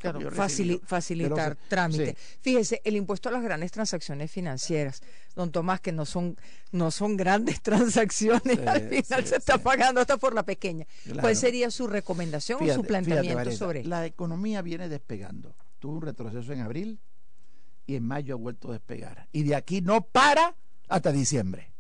facilitar 0.83 1.57
trámite. 1.67 2.15
Fíjese, 2.41 2.81
el 2.83 2.95
impuesto 2.95 3.29
a 3.29 3.31
las 3.31 3.43
grandes 3.43 3.71
transacciones 3.71 4.31
financieras, 4.31 5.01
don 5.35 5.51
Tomás, 5.51 5.81
que 5.81 5.91
no 5.91 6.05
son, 6.05 6.37
no 6.71 6.91
son 6.91 7.17
grandes 7.17 7.61
transacciones, 7.61 8.59
al 8.65 8.89
final 8.89 9.25
se 9.25 9.37
está 9.37 9.57
pagando 9.57 10.01
hasta 10.01 10.17
por 10.17 10.33
la 10.33 10.43
pequeña. 10.43 10.85
¿Cuál 11.19 11.35
sería 11.35 11.71
su 11.71 11.87
recomendación 11.87 12.67
o 12.67 12.73
su 12.73 12.83
planteamiento 12.83 13.51
sobre 13.51 13.83
La 13.83 14.05
economía 14.05 14.61
viene 14.61 14.89
despegando. 14.89 15.55
Tuvo 15.79 15.93
un 15.93 16.01
retroceso 16.01 16.53
en 16.53 16.61
abril 16.61 16.99
y 17.85 17.95
en 17.95 18.05
mayo 18.05 18.35
ha 18.35 18.37
vuelto 18.37 18.69
a 18.69 18.73
despegar. 18.73 19.27
Y 19.31 19.43
de 19.43 19.55
aquí 19.55 19.81
no 19.81 20.01
para 20.01 20.55
hasta 20.87 21.11
diciembre. 21.11 21.71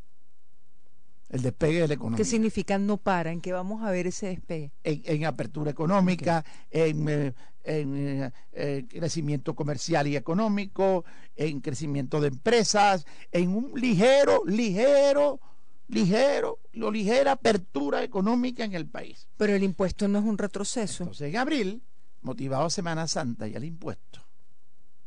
El 1.29 1.43
despegue 1.43 1.81
de 1.81 1.87
la 1.87 1.93
economía. 1.93 2.17
¿Qué 2.17 2.25
significa 2.25 2.77
no 2.77 2.97
para? 2.97 3.31
¿En 3.31 3.39
qué 3.39 3.53
vamos 3.53 3.83
a 3.83 3.91
ver 3.91 4.07
ese 4.07 4.27
despegue? 4.27 4.71
En, 4.83 5.25
apertura 5.25 5.71
económica, 5.71 6.43
en, 6.69 7.07
eh, 7.07 7.33
en 7.63 8.33
eh, 8.51 8.85
crecimiento 8.89 9.55
comercial 9.55 10.07
y 10.07 10.17
económico, 10.17 11.05
en 11.35 11.61
crecimiento 11.61 12.19
de 12.19 12.29
empresas, 12.29 13.05
en 13.31 13.55
un 13.55 13.71
ligero, 13.79 14.43
ligero, 14.45 15.39
ligero, 15.87 16.59
lo 16.73 16.91
ligera 16.91 17.33
apertura 17.33 18.03
económica 18.03 18.63
en 18.63 18.73
el 18.73 18.87
país. 18.87 19.27
Pero 19.37 19.55
el 19.55 19.63
impuesto 19.63 20.07
no 20.07 20.19
es 20.19 20.25
un 20.25 20.37
retroceso. 20.37 21.03
Entonces, 21.03 21.29
en 21.29 21.37
abril, 21.37 21.81
motivado 22.21 22.65
a 22.65 22.69
Semana 22.69 23.07
Santa 23.07 23.47
y 23.47 23.55
al 23.55 23.63
impuesto, 23.63 24.21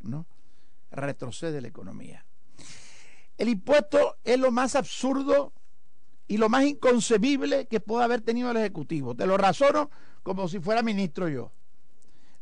¿no? 0.00 0.26
Retrocede 0.94 1.60
la 1.60 1.68
economía. 1.68 2.24
El 3.36 3.48
impuesto 3.48 4.16
es 4.24 4.38
lo 4.38 4.50
más 4.50 4.76
absurdo 4.76 5.52
y 6.26 6.36
lo 6.36 6.48
más 6.48 6.64
inconcebible 6.64 7.66
que 7.66 7.80
pueda 7.80 8.04
haber 8.04 8.20
tenido 8.20 8.50
el 8.50 8.56
Ejecutivo. 8.56 9.14
Te 9.14 9.26
lo 9.26 9.36
razono 9.36 9.90
como 10.22 10.48
si 10.48 10.60
fuera 10.60 10.82
ministro 10.82 11.28
yo. 11.28 11.52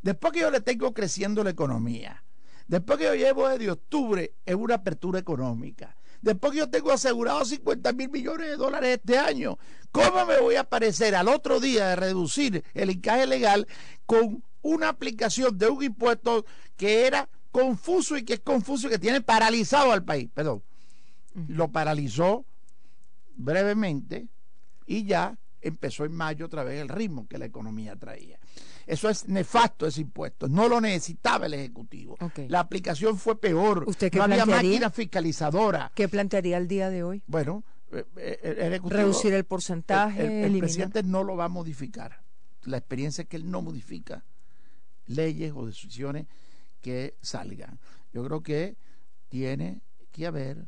Después 0.03 0.33
que 0.33 0.41
yo 0.41 0.51
le 0.51 0.61
tengo 0.61 0.93
creciendo 0.93 1.45
la 1.45 1.51
economía, 1.51 2.25
después 2.67 2.99
que 2.99 3.05
yo 3.05 3.15
llevo 3.15 3.49
desde 3.49 3.71
octubre 3.71 4.35
en 4.45 4.59
una 4.59 4.77
apertura 4.77 5.19
económica, 5.21 5.97
después 6.21 6.53
que 6.53 6.59
yo 6.59 6.71
tengo 6.71 6.93
asegurado 6.93 7.45
50 7.45 7.93
mil 7.93 8.11
millones 8.11 8.49
de 8.49 8.57
dólares 8.57 8.99
este 8.99 9.19
año, 9.19 9.59
¿cómo 9.91 10.27
me 10.27 10.41
voy 10.41 10.57
a 10.57 10.62
aparecer 10.62 11.15
al 11.15 11.29
otro 11.29 11.61
día 11.61 11.88
de 11.88 11.97
reducir 11.97 12.65
el 12.75 12.91
encaje 12.91 13.27
legal 13.27 13.67
con 14.07 14.43
una 14.61 14.88
aplicación 14.88 15.57
de 15.57 15.69
un 15.69 15.83
impuesto 15.83 16.45
que 16.77 17.07
era 17.07 17.29
confuso 17.53 18.17
y 18.17 18.25
que 18.25 18.35
es 18.35 18.41
confuso 18.41 18.88
y 18.88 18.91
que 18.91 18.99
tiene 18.99 19.21
paralizado 19.21 19.93
al 19.93 20.03
país. 20.03 20.29
Perdón. 20.35 20.62
Lo 21.49 21.69
paralizó 21.71 22.45
brevemente 23.37 24.27
y 24.87 25.05
ya 25.05 25.38
empezó 25.61 26.05
en 26.05 26.12
mayo 26.12 26.47
otra 26.47 26.65
vez 26.65 26.81
el 26.81 26.88
ritmo 26.88 27.27
que 27.29 27.38
la 27.38 27.47
economía 27.47 27.97
traía. 27.97 28.38
Eso 28.87 29.09
es 29.09 29.29
nefasto 29.29 29.87
ese 29.87 30.01
impuesto. 30.01 30.49
No 30.49 30.69
lo 30.69 30.81
necesitaba 30.81 31.47
el 31.47 31.55
Ejecutivo. 31.55 32.17
La 32.49 32.61
aplicación 32.61 33.17
fue 33.17 33.41
peor. 33.41 33.85
¿Usted 33.87 34.12
no 34.12 34.25
había 34.25 34.45
máquina 34.45 34.91
fiscalizadora. 34.91 35.93
¿Qué 35.95 36.09
plantearía 36.09 36.59
el 36.59 36.67
día 36.67 36.91
de 36.91 37.05
hoy? 37.05 37.23
Bueno, 37.27 37.62
eh, 37.93 38.05
eh, 38.17 38.81
reducir 38.85 39.33
el 39.35 39.45
porcentaje. 39.45 40.47
el 40.47 40.59
presidente 40.59 41.03
no 41.03 41.23
lo 41.23 41.37
va 41.37 41.45
a 41.45 41.49
modificar. 41.49 42.23
La 42.65 42.77
experiencia 42.77 43.23
es 43.23 43.29
que 43.29 43.37
él 43.37 43.51
no 43.51 43.62
modifica 43.62 44.25
leyes 45.07 45.53
o 45.55 45.67
decisiones 45.67 46.27
que 46.83 47.16
salgan. 47.23 47.79
Yo 48.12 48.23
creo 48.25 48.42
que 48.42 48.77
tiene 49.29 49.81
que 50.11 50.27
haber 50.27 50.66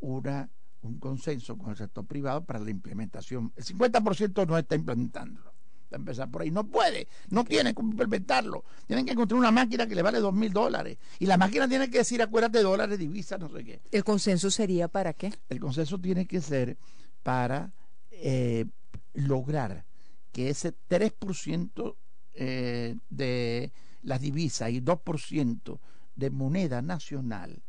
una, 0.00 0.48
un 0.82 0.98
consenso 0.98 1.58
con 1.58 1.70
el 1.70 1.76
sector 1.76 2.06
privado 2.06 2.44
para 2.44 2.60
la 2.60 2.70
implementación. 2.70 3.52
El 3.56 3.64
50% 3.64 4.46
no 4.46 4.56
está 4.56 4.74
implementándolo. 4.74 5.52
A 5.92 5.96
empezar 5.96 6.28
por 6.28 6.42
ahí. 6.42 6.50
No 6.50 6.64
puede, 6.64 7.06
no 7.28 7.44
tiene 7.44 7.72
que 7.72 7.80
implementarlo. 7.80 8.64
Tienen 8.86 9.04
que 9.04 9.12
encontrar 9.12 9.38
una 9.38 9.52
máquina 9.52 9.86
que 9.86 9.94
le 9.94 10.02
vale 10.02 10.18
dos 10.18 10.34
mil 10.34 10.52
dólares. 10.52 10.98
Y 11.20 11.26
la 11.26 11.36
máquina 11.36 11.68
tiene 11.68 11.88
que 11.88 11.98
decir, 11.98 12.20
acuérdate, 12.20 12.62
dólares, 12.62 12.98
divisas, 12.98 13.38
no 13.38 13.48
sé 13.48 13.62
qué. 13.64 13.80
¿El 13.92 14.02
consenso 14.02 14.50
sería 14.50 14.88
para 14.88 15.12
qué? 15.12 15.32
El 15.48 15.60
consenso 15.60 16.00
tiene 16.00 16.26
que 16.26 16.40
ser 16.40 16.76
para 17.22 17.72
eh, 18.10 18.64
lograr 19.12 19.84
que 20.32 20.48
ese 20.48 20.74
3% 20.88 21.94
eh, 22.34 22.96
de 23.08 23.72
las 24.04 24.20
divisas 24.20 24.70
y 24.70 24.80
2% 24.80 25.78
de 26.14 26.30
moneda 26.30 26.82
nacional 26.82 27.62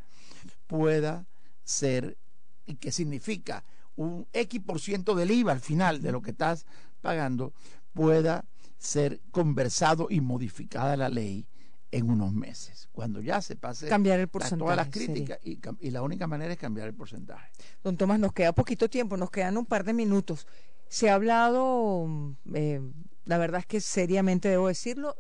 pueda 0.68 1.26
ser, 1.64 2.18
y 2.66 2.76
que 2.76 2.92
significa 2.92 3.64
un 3.96 4.28
X 4.34 4.62
por 4.62 4.80
ciento 4.80 5.16
del 5.16 5.32
IVA 5.32 5.54
al 5.54 5.62
final 5.62 6.02
de 6.02 6.12
lo 6.12 6.22
que 6.22 6.32
estás 6.32 6.66
pagando, 7.02 7.54
pueda 7.94 8.46
ser 8.78 9.22
conversado 9.32 10.08
y 10.10 10.22
modificada 10.22 10.98
la 10.98 11.10
ley 11.10 11.48
en 11.92 12.10
unos 12.10 12.34
meses, 12.34 12.90
cuando 12.92 13.22
ya 13.22 13.42
se 13.42 13.56
pase 13.56 13.88
cambiar 13.88 14.20
el 14.20 14.28
porcentaje, 14.28 14.60
todas 14.60 14.76
las 14.76 14.90
críticas 14.90 15.40
y, 15.44 15.60
y, 15.80 15.92
la 15.92 16.02
única 16.02 16.28
manera 16.28 16.52
es 16.52 16.60
cambiar 16.60 16.88
el 16.88 16.94
porcentaje. 16.94 17.50
Don 17.84 17.96
Tomás, 17.96 18.20
nos 18.20 18.34
queda 18.34 18.52
poquito 18.52 18.90
tiempo, 18.90 19.16
nos 19.16 19.32
quedan 19.32 19.58
un 19.58 19.66
par 19.66 19.86
de 19.86 19.94
minutos. 19.94 20.46
Se 20.90 21.10
ha 21.10 21.14
hablado, 21.14 22.06
eh, 22.54 22.82
la 23.24 23.38
verdad 23.38 23.62
es 23.62 23.66
que 23.66 23.80
seriamente 23.80 24.50
debo 24.50 24.68
decirlo, 24.68 25.16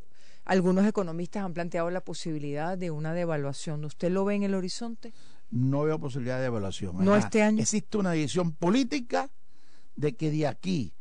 algunos 0.45 0.85
economistas 0.85 1.43
han 1.43 1.53
planteado 1.53 1.89
la 1.89 2.01
posibilidad 2.01 2.77
de 2.77 2.91
una 2.91 3.13
devaluación. 3.13 3.83
¿Usted 3.83 4.11
lo 4.11 4.25
ve 4.25 4.35
en 4.35 4.43
el 4.43 4.53
horizonte? 4.53 5.13
No 5.49 5.83
veo 5.83 5.99
posibilidad 5.99 6.37
de 6.37 6.43
devaluación. 6.43 7.03
No 7.03 7.15
este 7.15 7.41
año. 7.41 7.61
Existe 7.61 7.97
una 7.97 8.11
decisión 8.11 8.53
política 8.53 9.29
de 9.95 10.15
que 10.15 10.29
de 10.29 10.47
aquí 10.47 10.93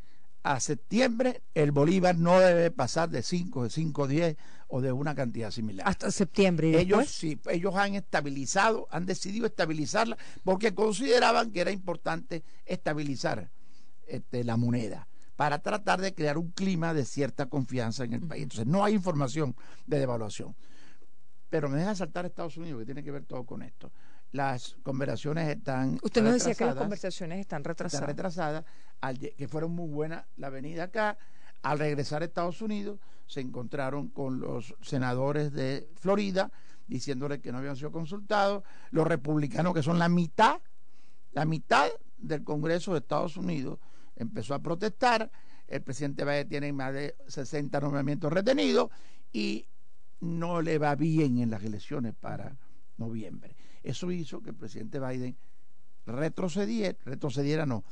a 0.43 0.61
septiembre 0.61 1.43
el 1.55 1.73
Bolívar 1.73 2.17
no 2.17 2.39
debe 2.41 2.71
pasar 2.71 3.11
de 3.11 3.23
5, 3.23 3.65
de 3.65 3.71
5, 3.71 4.07
10 4.07 4.37
o 4.69 4.81
de 4.81 4.93
una 4.93 5.15
cantidad 5.15 5.51
similar. 5.51 5.87
Hasta 5.89 6.11
septiembre. 6.11 6.79
ellos 6.79 7.09
sí, 7.09 7.39
ellos 7.51 7.75
han 7.77 7.95
estabilizado, 7.95 8.87
han 8.91 9.07
decidido 9.07 9.47
estabilizarla 9.47 10.17
porque 10.43 10.75
consideraban 10.75 11.51
que 11.51 11.61
era 11.61 11.71
importante 11.71 12.45
estabilizar 12.67 13.51
este, 14.07 14.45
la 14.45 14.57
moneda 14.57 15.07
para 15.37 15.59
tratar 15.61 16.01
de 16.01 16.15
crear 16.15 16.39
un 16.39 16.51
clima 16.51 16.95
de 16.95 17.05
cierta 17.05 17.47
confianza 17.47 18.05
en 18.05 18.13
el 18.13 18.21
país. 18.21 18.45
Entonces, 18.45 18.67
no 18.67 18.85
hay 18.85 18.95
información 18.95 19.57
de 19.87 19.99
devaluación. 19.99 20.55
Pero 21.51 21.69
me 21.69 21.79
deja 21.79 21.95
saltar 21.95 22.27
Estados 22.27 22.57
Unidos, 22.57 22.81
que 22.81 22.87
tiene 22.87 23.03
que 23.03 23.11
ver 23.11 23.25
todo 23.25 23.45
con 23.45 23.63
esto. 23.63 23.93
Las 24.33 24.77
conversaciones 24.83 25.49
están. 25.49 25.99
Usted 26.03 26.23
nos 26.23 26.35
decía 26.35 26.55
que 26.55 26.65
las 26.65 26.75
conversaciones 26.75 27.39
están 27.39 27.63
retrasadas. 27.63 28.03
Están 28.03 28.17
retrasadas, 28.17 28.65
que 29.37 29.49
fueron 29.49 29.73
muy 29.73 29.89
buenas 29.89 30.25
la 30.37 30.51
venida 30.51 30.85
acá. 30.85 31.17
Al 31.63 31.79
regresar 31.79 32.23
a 32.23 32.27
Estados 32.27 32.61
Unidos, 32.61 32.99
se 33.27 33.41
encontraron 33.41 34.09
con 34.09 34.41
los 34.41 34.75
senadores 34.83 35.53
de 35.53 35.89
Florida 35.95 36.51
diciéndoles 36.87 37.41
que 37.41 37.53
no 37.53 37.59
habían 37.59 37.77
sido 37.77 37.91
consultados, 37.91 38.63
los 38.91 39.07
republicanos 39.07 39.73
que 39.75 39.83
son 39.83 39.99
la 39.99 40.09
mitad, 40.09 40.61
la 41.33 41.45
mitad 41.45 41.89
del 42.19 42.45
Congreso 42.45 42.93
de 42.93 42.99
Estados 42.99 43.37
Unidos 43.37 43.79
empezó 44.17 44.55
a 44.55 44.63
protestar, 44.63 45.31
el 45.67 45.83
presidente 45.83 46.25
Biden 46.25 46.49
tiene 46.49 46.73
más 46.73 46.93
de 46.93 47.17
60 47.27 47.81
nombramientos 47.81 48.33
retenidos 48.33 48.91
y 49.33 49.67
no 50.21 50.63
le 50.63 50.79
va 50.79 50.95
bien 50.95 51.39
en 51.39 51.51
las 51.51 51.63
elecciones 51.65 52.15
para 52.15 52.57
noviembre. 52.97 53.57
Eso 53.83 54.11
hizo 54.11 54.41
que 54.41 54.51
el 54.51 54.57
presidente 54.57 55.01
Biden 55.01 55.37
retrocediera, 56.07 56.99
retrocediera 57.05 57.67
no, 57.67 57.85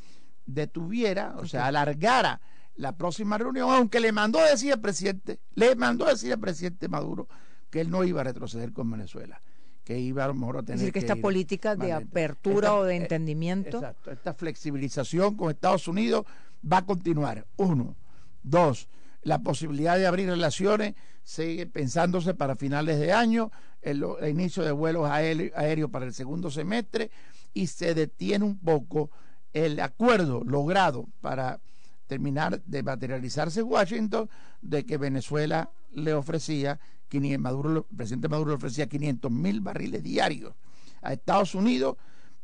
detuviera, 0.47 1.37
o 1.39 1.47
sea, 1.47 1.67
alargara 1.67 2.41
la 2.77 2.97
próxima 2.97 3.37
reunión, 3.37 3.71
aunque 3.71 4.01
le 4.01 4.13
mandó 4.13 4.43
decir 4.43 4.73
al 4.73 4.81
presidente, 4.81 5.41
le 5.55 5.77
mandó 5.77 6.07
decir 6.07 6.33
al 6.33 6.41
presidente 6.41 6.89
Maduro 6.89 7.29
que 7.71 7.81
él 7.81 7.91
no 7.91 8.05
iba 8.05 8.21
a 8.21 8.25
retroceder 8.25 8.73
con 8.73 8.91
Venezuela 8.91 9.43
que 9.85 9.99
iba 9.99 10.25
a 10.25 10.29
lo 10.29 10.35
mejor 10.35 10.59
a 10.59 10.63
tener 10.63 10.75
es 10.75 10.81
decir, 10.81 10.93
que, 10.93 10.99
esta 11.01 11.17
política 11.17 11.77
de 11.77 11.93
apertura 11.93 12.75
o 12.75 12.85
de 12.85 12.95
eh, 12.95 12.97
entendimiento. 12.99 13.79
exacto 13.79 14.11
esta 14.11 14.35
flexibilización 14.35 15.37
con 15.37 15.51
Estados 15.51 15.89
Unidos 15.89 16.25
va 16.71 16.79
a 16.79 16.87
continuar. 16.87 17.47
Uno. 17.57 17.97
Dos 18.43 18.89
la 19.23 19.43
posibilidad 19.43 19.97
de 19.97 20.07
abrir 20.07 20.29
relaciones 20.29 20.95
sigue 21.23 21.67
pensándose 21.67 22.35
para 22.35 22.57
finales 22.57 22.99
de 22.99 23.13
año 23.13 23.51
el, 23.81 24.05
inicio 24.29 24.63
de 24.63 24.73
vuelos 24.73 25.09
aéreos 25.09 25.91
para 25.91 26.07
el 26.07 26.13
segundo 26.13 26.51
semestre 26.51 27.11
y 27.55 27.69
se 27.69 27.95
detiene 27.95 28.45
un 28.45 28.59
poco 28.59 29.11
el 29.53 29.79
acuerdo 29.81 30.43
logrado 30.45 31.09
para 31.21 31.61
terminar 32.07 32.63
de 32.65 32.83
materializarse 32.83 33.63
Washington 33.63 34.29
de 34.61 34.85
que 34.85 34.99
Venezuela 34.99 35.71
le 35.93 36.15
ofrecía 36.15 36.79
Maduro, 37.39 37.87
el 37.91 37.97
presidente 37.97 38.29
Maduro 38.29 38.51
le 38.51 38.57
ofrecía 38.57 38.89
500 38.89 39.31
mil 39.31 39.61
barriles 39.61 40.03
diarios 40.03 40.55
a 41.03 41.13
Estados 41.13 41.55
Unidos 41.55 41.97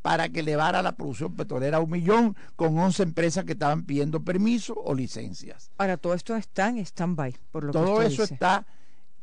para 0.02 0.28
que 0.28 0.40
elevara 0.40 0.82
la 0.82 0.92
producción 0.92 1.34
petrolera 1.34 1.78
a 1.78 1.80
un 1.80 1.90
millón 1.90 2.36
con 2.56 2.78
11 2.78 3.02
empresas 3.02 3.44
que 3.44 3.52
estaban 3.52 3.84
pidiendo 3.84 4.22
permiso 4.22 4.74
o 4.74 4.94
licencias. 4.94 5.70
Ahora, 5.78 5.96
todo 5.96 6.14
esto 6.14 6.36
está 6.36 6.68
en 6.68 6.78
stand-by, 6.78 7.34
por 7.50 7.64
lo 7.64 7.72
todo 7.72 8.00
que 8.00 8.06
eso 8.06 8.22
está 8.22 8.66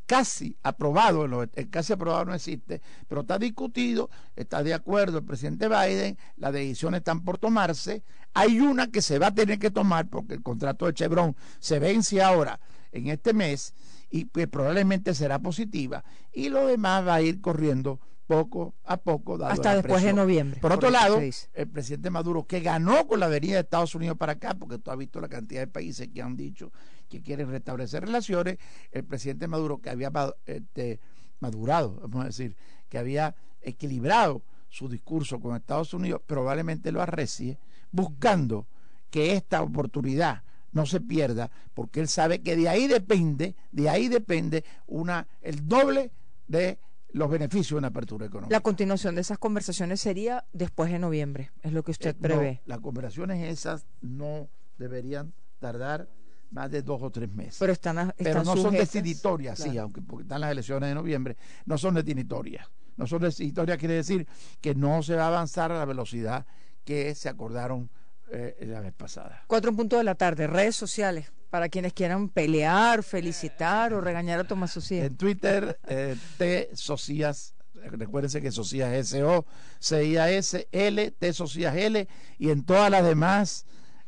casi 0.05 0.55
aprobado, 0.61 1.25
el 1.25 1.69
casi 1.69 1.93
aprobado 1.93 2.25
no 2.25 2.33
existe, 2.33 2.81
pero 3.07 3.21
está 3.21 3.39
discutido, 3.39 4.09
está 4.35 4.61
de 4.61 4.73
acuerdo 4.73 5.19
el 5.19 5.25
presidente 5.25 5.67
Biden, 5.67 6.17
las 6.37 6.53
decisiones 6.53 6.99
están 6.99 7.23
por 7.23 7.37
tomarse, 7.37 8.03
hay 8.33 8.59
una 8.59 8.87
que 8.87 9.01
se 9.01 9.17
va 9.17 9.27
a 9.27 9.33
tener 9.33 9.57
que 9.57 9.71
tomar 9.71 10.07
porque 10.07 10.35
el 10.35 10.43
contrato 10.43 10.85
de 10.85 10.93
Chevron 10.93 11.35
se 11.59 11.79
vence 11.79 12.21
ahora 12.21 12.59
en 12.91 13.07
este 13.07 13.33
mes 13.33 13.73
y 14.15 14.23
pues, 14.23 14.47
probablemente 14.47 15.13
será 15.13 15.39
positiva 15.39 16.05
y 16.31 16.47
lo 16.47 16.67
demás 16.67 17.05
va 17.05 17.15
a 17.15 17.21
ir 17.21 17.41
corriendo 17.41 17.99
poco 18.27 18.73
a 18.85 18.95
poco 18.95 19.43
hasta 19.43 19.75
después 19.75 20.03
de 20.03 20.13
noviembre 20.13 20.61
por 20.61 20.71
otro 20.71 20.89
lado 20.89 21.19
el 21.19 21.67
presidente 21.67 22.09
Maduro 22.09 22.47
que 22.47 22.61
ganó 22.61 23.07
con 23.07 23.19
la 23.19 23.27
venida 23.27 23.55
de 23.55 23.59
Estados 23.59 23.93
Unidos 23.93 24.17
para 24.17 24.33
acá 24.33 24.53
porque 24.53 24.79
tú 24.79 24.89
has 24.89 24.97
visto 24.97 25.19
la 25.19 25.27
cantidad 25.27 25.59
de 25.59 25.67
países 25.67 26.07
que 26.07 26.21
han 26.21 26.37
dicho 26.37 26.71
que 27.09 27.21
quieren 27.21 27.49
restablecer 27.49 28.05
relaciones 28.05 28.57
el 28.91 29.03
presidente 29.03 29.47
Maduro 29.49 29.79
que 29.79 29.89
había 29.89 30.11
este, 30.45 31.01
madurado 31.41 31.99
vamos 32.03 32.21
a 32.21 32.27
decir 32.27 32.55
que 32.87 32.97
había 32.97 33.35
equilibrado 33.61 34.43
su 34.69 34.87
discurso 34.87 35.41
con 35.41 35.57
Estados 35.57 35.93
Unidos 35.93 36.21
probablemente 36.25 36.93
lo 36.93 37.01
arrecie 37.01 37.59
buscando 37.91 38.65
que 39.11 39.33
esta 39.33 39.61
oportunidad 39.61 40.43
no 40.75 40.85
se 40.85 40.99
pierda, 40.99 41.49
porque 41.73 42.01
él 42.01 42.09
sabe 42.09 42.41
que 42.41 42.55
de 42.57 42.67
ahí 42.67 42.87
depende, 42.87 43.55
de 43.71 43.89
ahí 43.89 44.09
depende 44.09 44.65
una, 44.87 45.25
el 45.41 45.65
doble 45.65 46.11
de 46.47 46.77
los 47.13 47.29
beneficios 47.29 47.71
de 47.71 47.77
una 47.77 47.87
apertura 47.87 48.25
económica. 48.25 48.53
La 48.53 48.59
continuación 48.59 49.15
de 49.15 49.21
esas 49.21 49.37
conversaciones 49.37 50.01
sería 50.01 50.43
después 50.51 50.91
de 50.91 50.99
noviembre, 50.99 51.51
es 51.63 51.71
lo 51.71 51.81
que 51.81 51.91
usted 51.91 52.09
eh, 52.09 52.19
prevé. 52.19 52.61
las 52.65 52.79
conversaciones 52.79 53.41
esas 53.49 53.87
no 54.01 54.49
deberían 54.77 55.33
tardar 55.59 56.09
más 56.51 56.69
de 56.69 56.81
dos 56.81 57.01
o 57.01 57.09
tres 57.09 57.33
meses. 57.33 57.55
Pero 57.57 57.71
están, 57.71 58.13
Pero 58.17 58.43
no 58.43 58.57
son 58.57 58.73
definitorias, 58.73 59.57
sí, 59.57 59.77
aunque 59.77 60.01
están 60.19 60.41
las 60.41 60.51
elecciones 60.51 60.89
de 60.89 60.95
noviembre, 60.95 61.37
no 61.65 61.77
son 61.77 61.95
definitorias. 61.95 62.67
No 62.97 63.07
son 63.07 63.21
definitorias 63.21 63.77
quiere 63.77 63.95
decir 63.95 64.27
que 64.59 64.75
no 64.75 65.01
se 65.03 65.15
va 65.15 65.23
a 65.23 65.27
avanzar 65.27 65.71
a 65.71 65.77
la 65.77 65.85
velocidad 65.85 66.45
que 66.83 67.15
se 67.15 67.29
acordaron 67.29 67.89
eh, 68.31 68.55
la 68.61 68.81
vez 68.81 68.93
pasada. 68.93 69.43
Cuatro 69.47 69.75
puntos 69.75 69.99
de 69.99 70.03
la 70.03 70.15
tarde, 70.15 70.47
redes 70.47 70.75
sociales, 70.75 71.31
para 71.49 71.69
quienes 71.69 71.93
quieran 71.93 72.29
pelear, 72.29 73.03
felicitar 73.03 73.93
o 73.93 74.01
regañar 74.01 74.39
a 74.39 74.43
Tomás 74.43 74.71
Socias. 74.71 75.05
En 75.05 75.15
Twitter, 75.15 75.79
eh, 75.87 76.15
T 76.37 76.69
Socias, 76.73 77.55
recuérdense 77.73 78.41
que 78.41 78.51
Socias 78.51 78.93
S-O, 78.93 79.45
C-I-A-S, 79.79 80.67
L, 80.71 81.11
T 81.11 81.33
Socias 81.33 81.75
L, 81.75 82.07
y 82.37 82.49
en 82.49 82.65
todas 82.65 82.91
las 82.91 83.05
demás, 83.05 83.65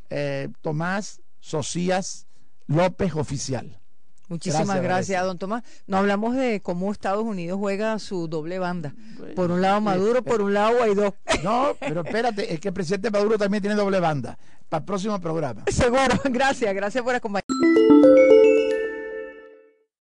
eh, 0.10 0.49
Tomás 0.62 1.21
Socias 1.39 2.27
López 2.65 3.15
Oficial. 3.15 3.80
Muchísimas 4.27 4.81
gracias, 4.81 5.23
don 5.23 5.37
Tomás. 5.37 5.63
No 5.87 5.97
hablamos 5.97 6.35
de 6.35 6.61
cómo 6.61 6.91
Estados 6.91 7.23
Unidos 7.23 7.57
juega 7.59 7.97
su 7.99 8.27
doble 8.27 8.59
banda. 8.59 8.93
Por 9.35 9.51
un 9.51 9.61
lado 9.61 9.79
Maduro, 9.81 10.21
por 10.23 10.41
un 10.41 10.53
lado 10.53 10.77
Guaidó. 10.77 11.15
No, 11.43 11.75
pero 11.79 12.01
espérate, 12.01 12.51
es 12.51 12.59
que 12.59 12.69
el 12.69 12.73
presidente 12.73 13.11
Maduro 13.11 13.37
también 13.37 13.61
tiene 13.61 13.75
doble 13.75 13.99
banda. 13.99 14.37
Para 14.69 14.79
el 14.79 14.85
próximo 14.85 15.19
programa. 15.21 15.63
Seguro, 15.67 16.19
gracias, 16.25 16.73
gracias 16.73 17.03
por 17.03 17.15
acompañarnos. 17.15 18.76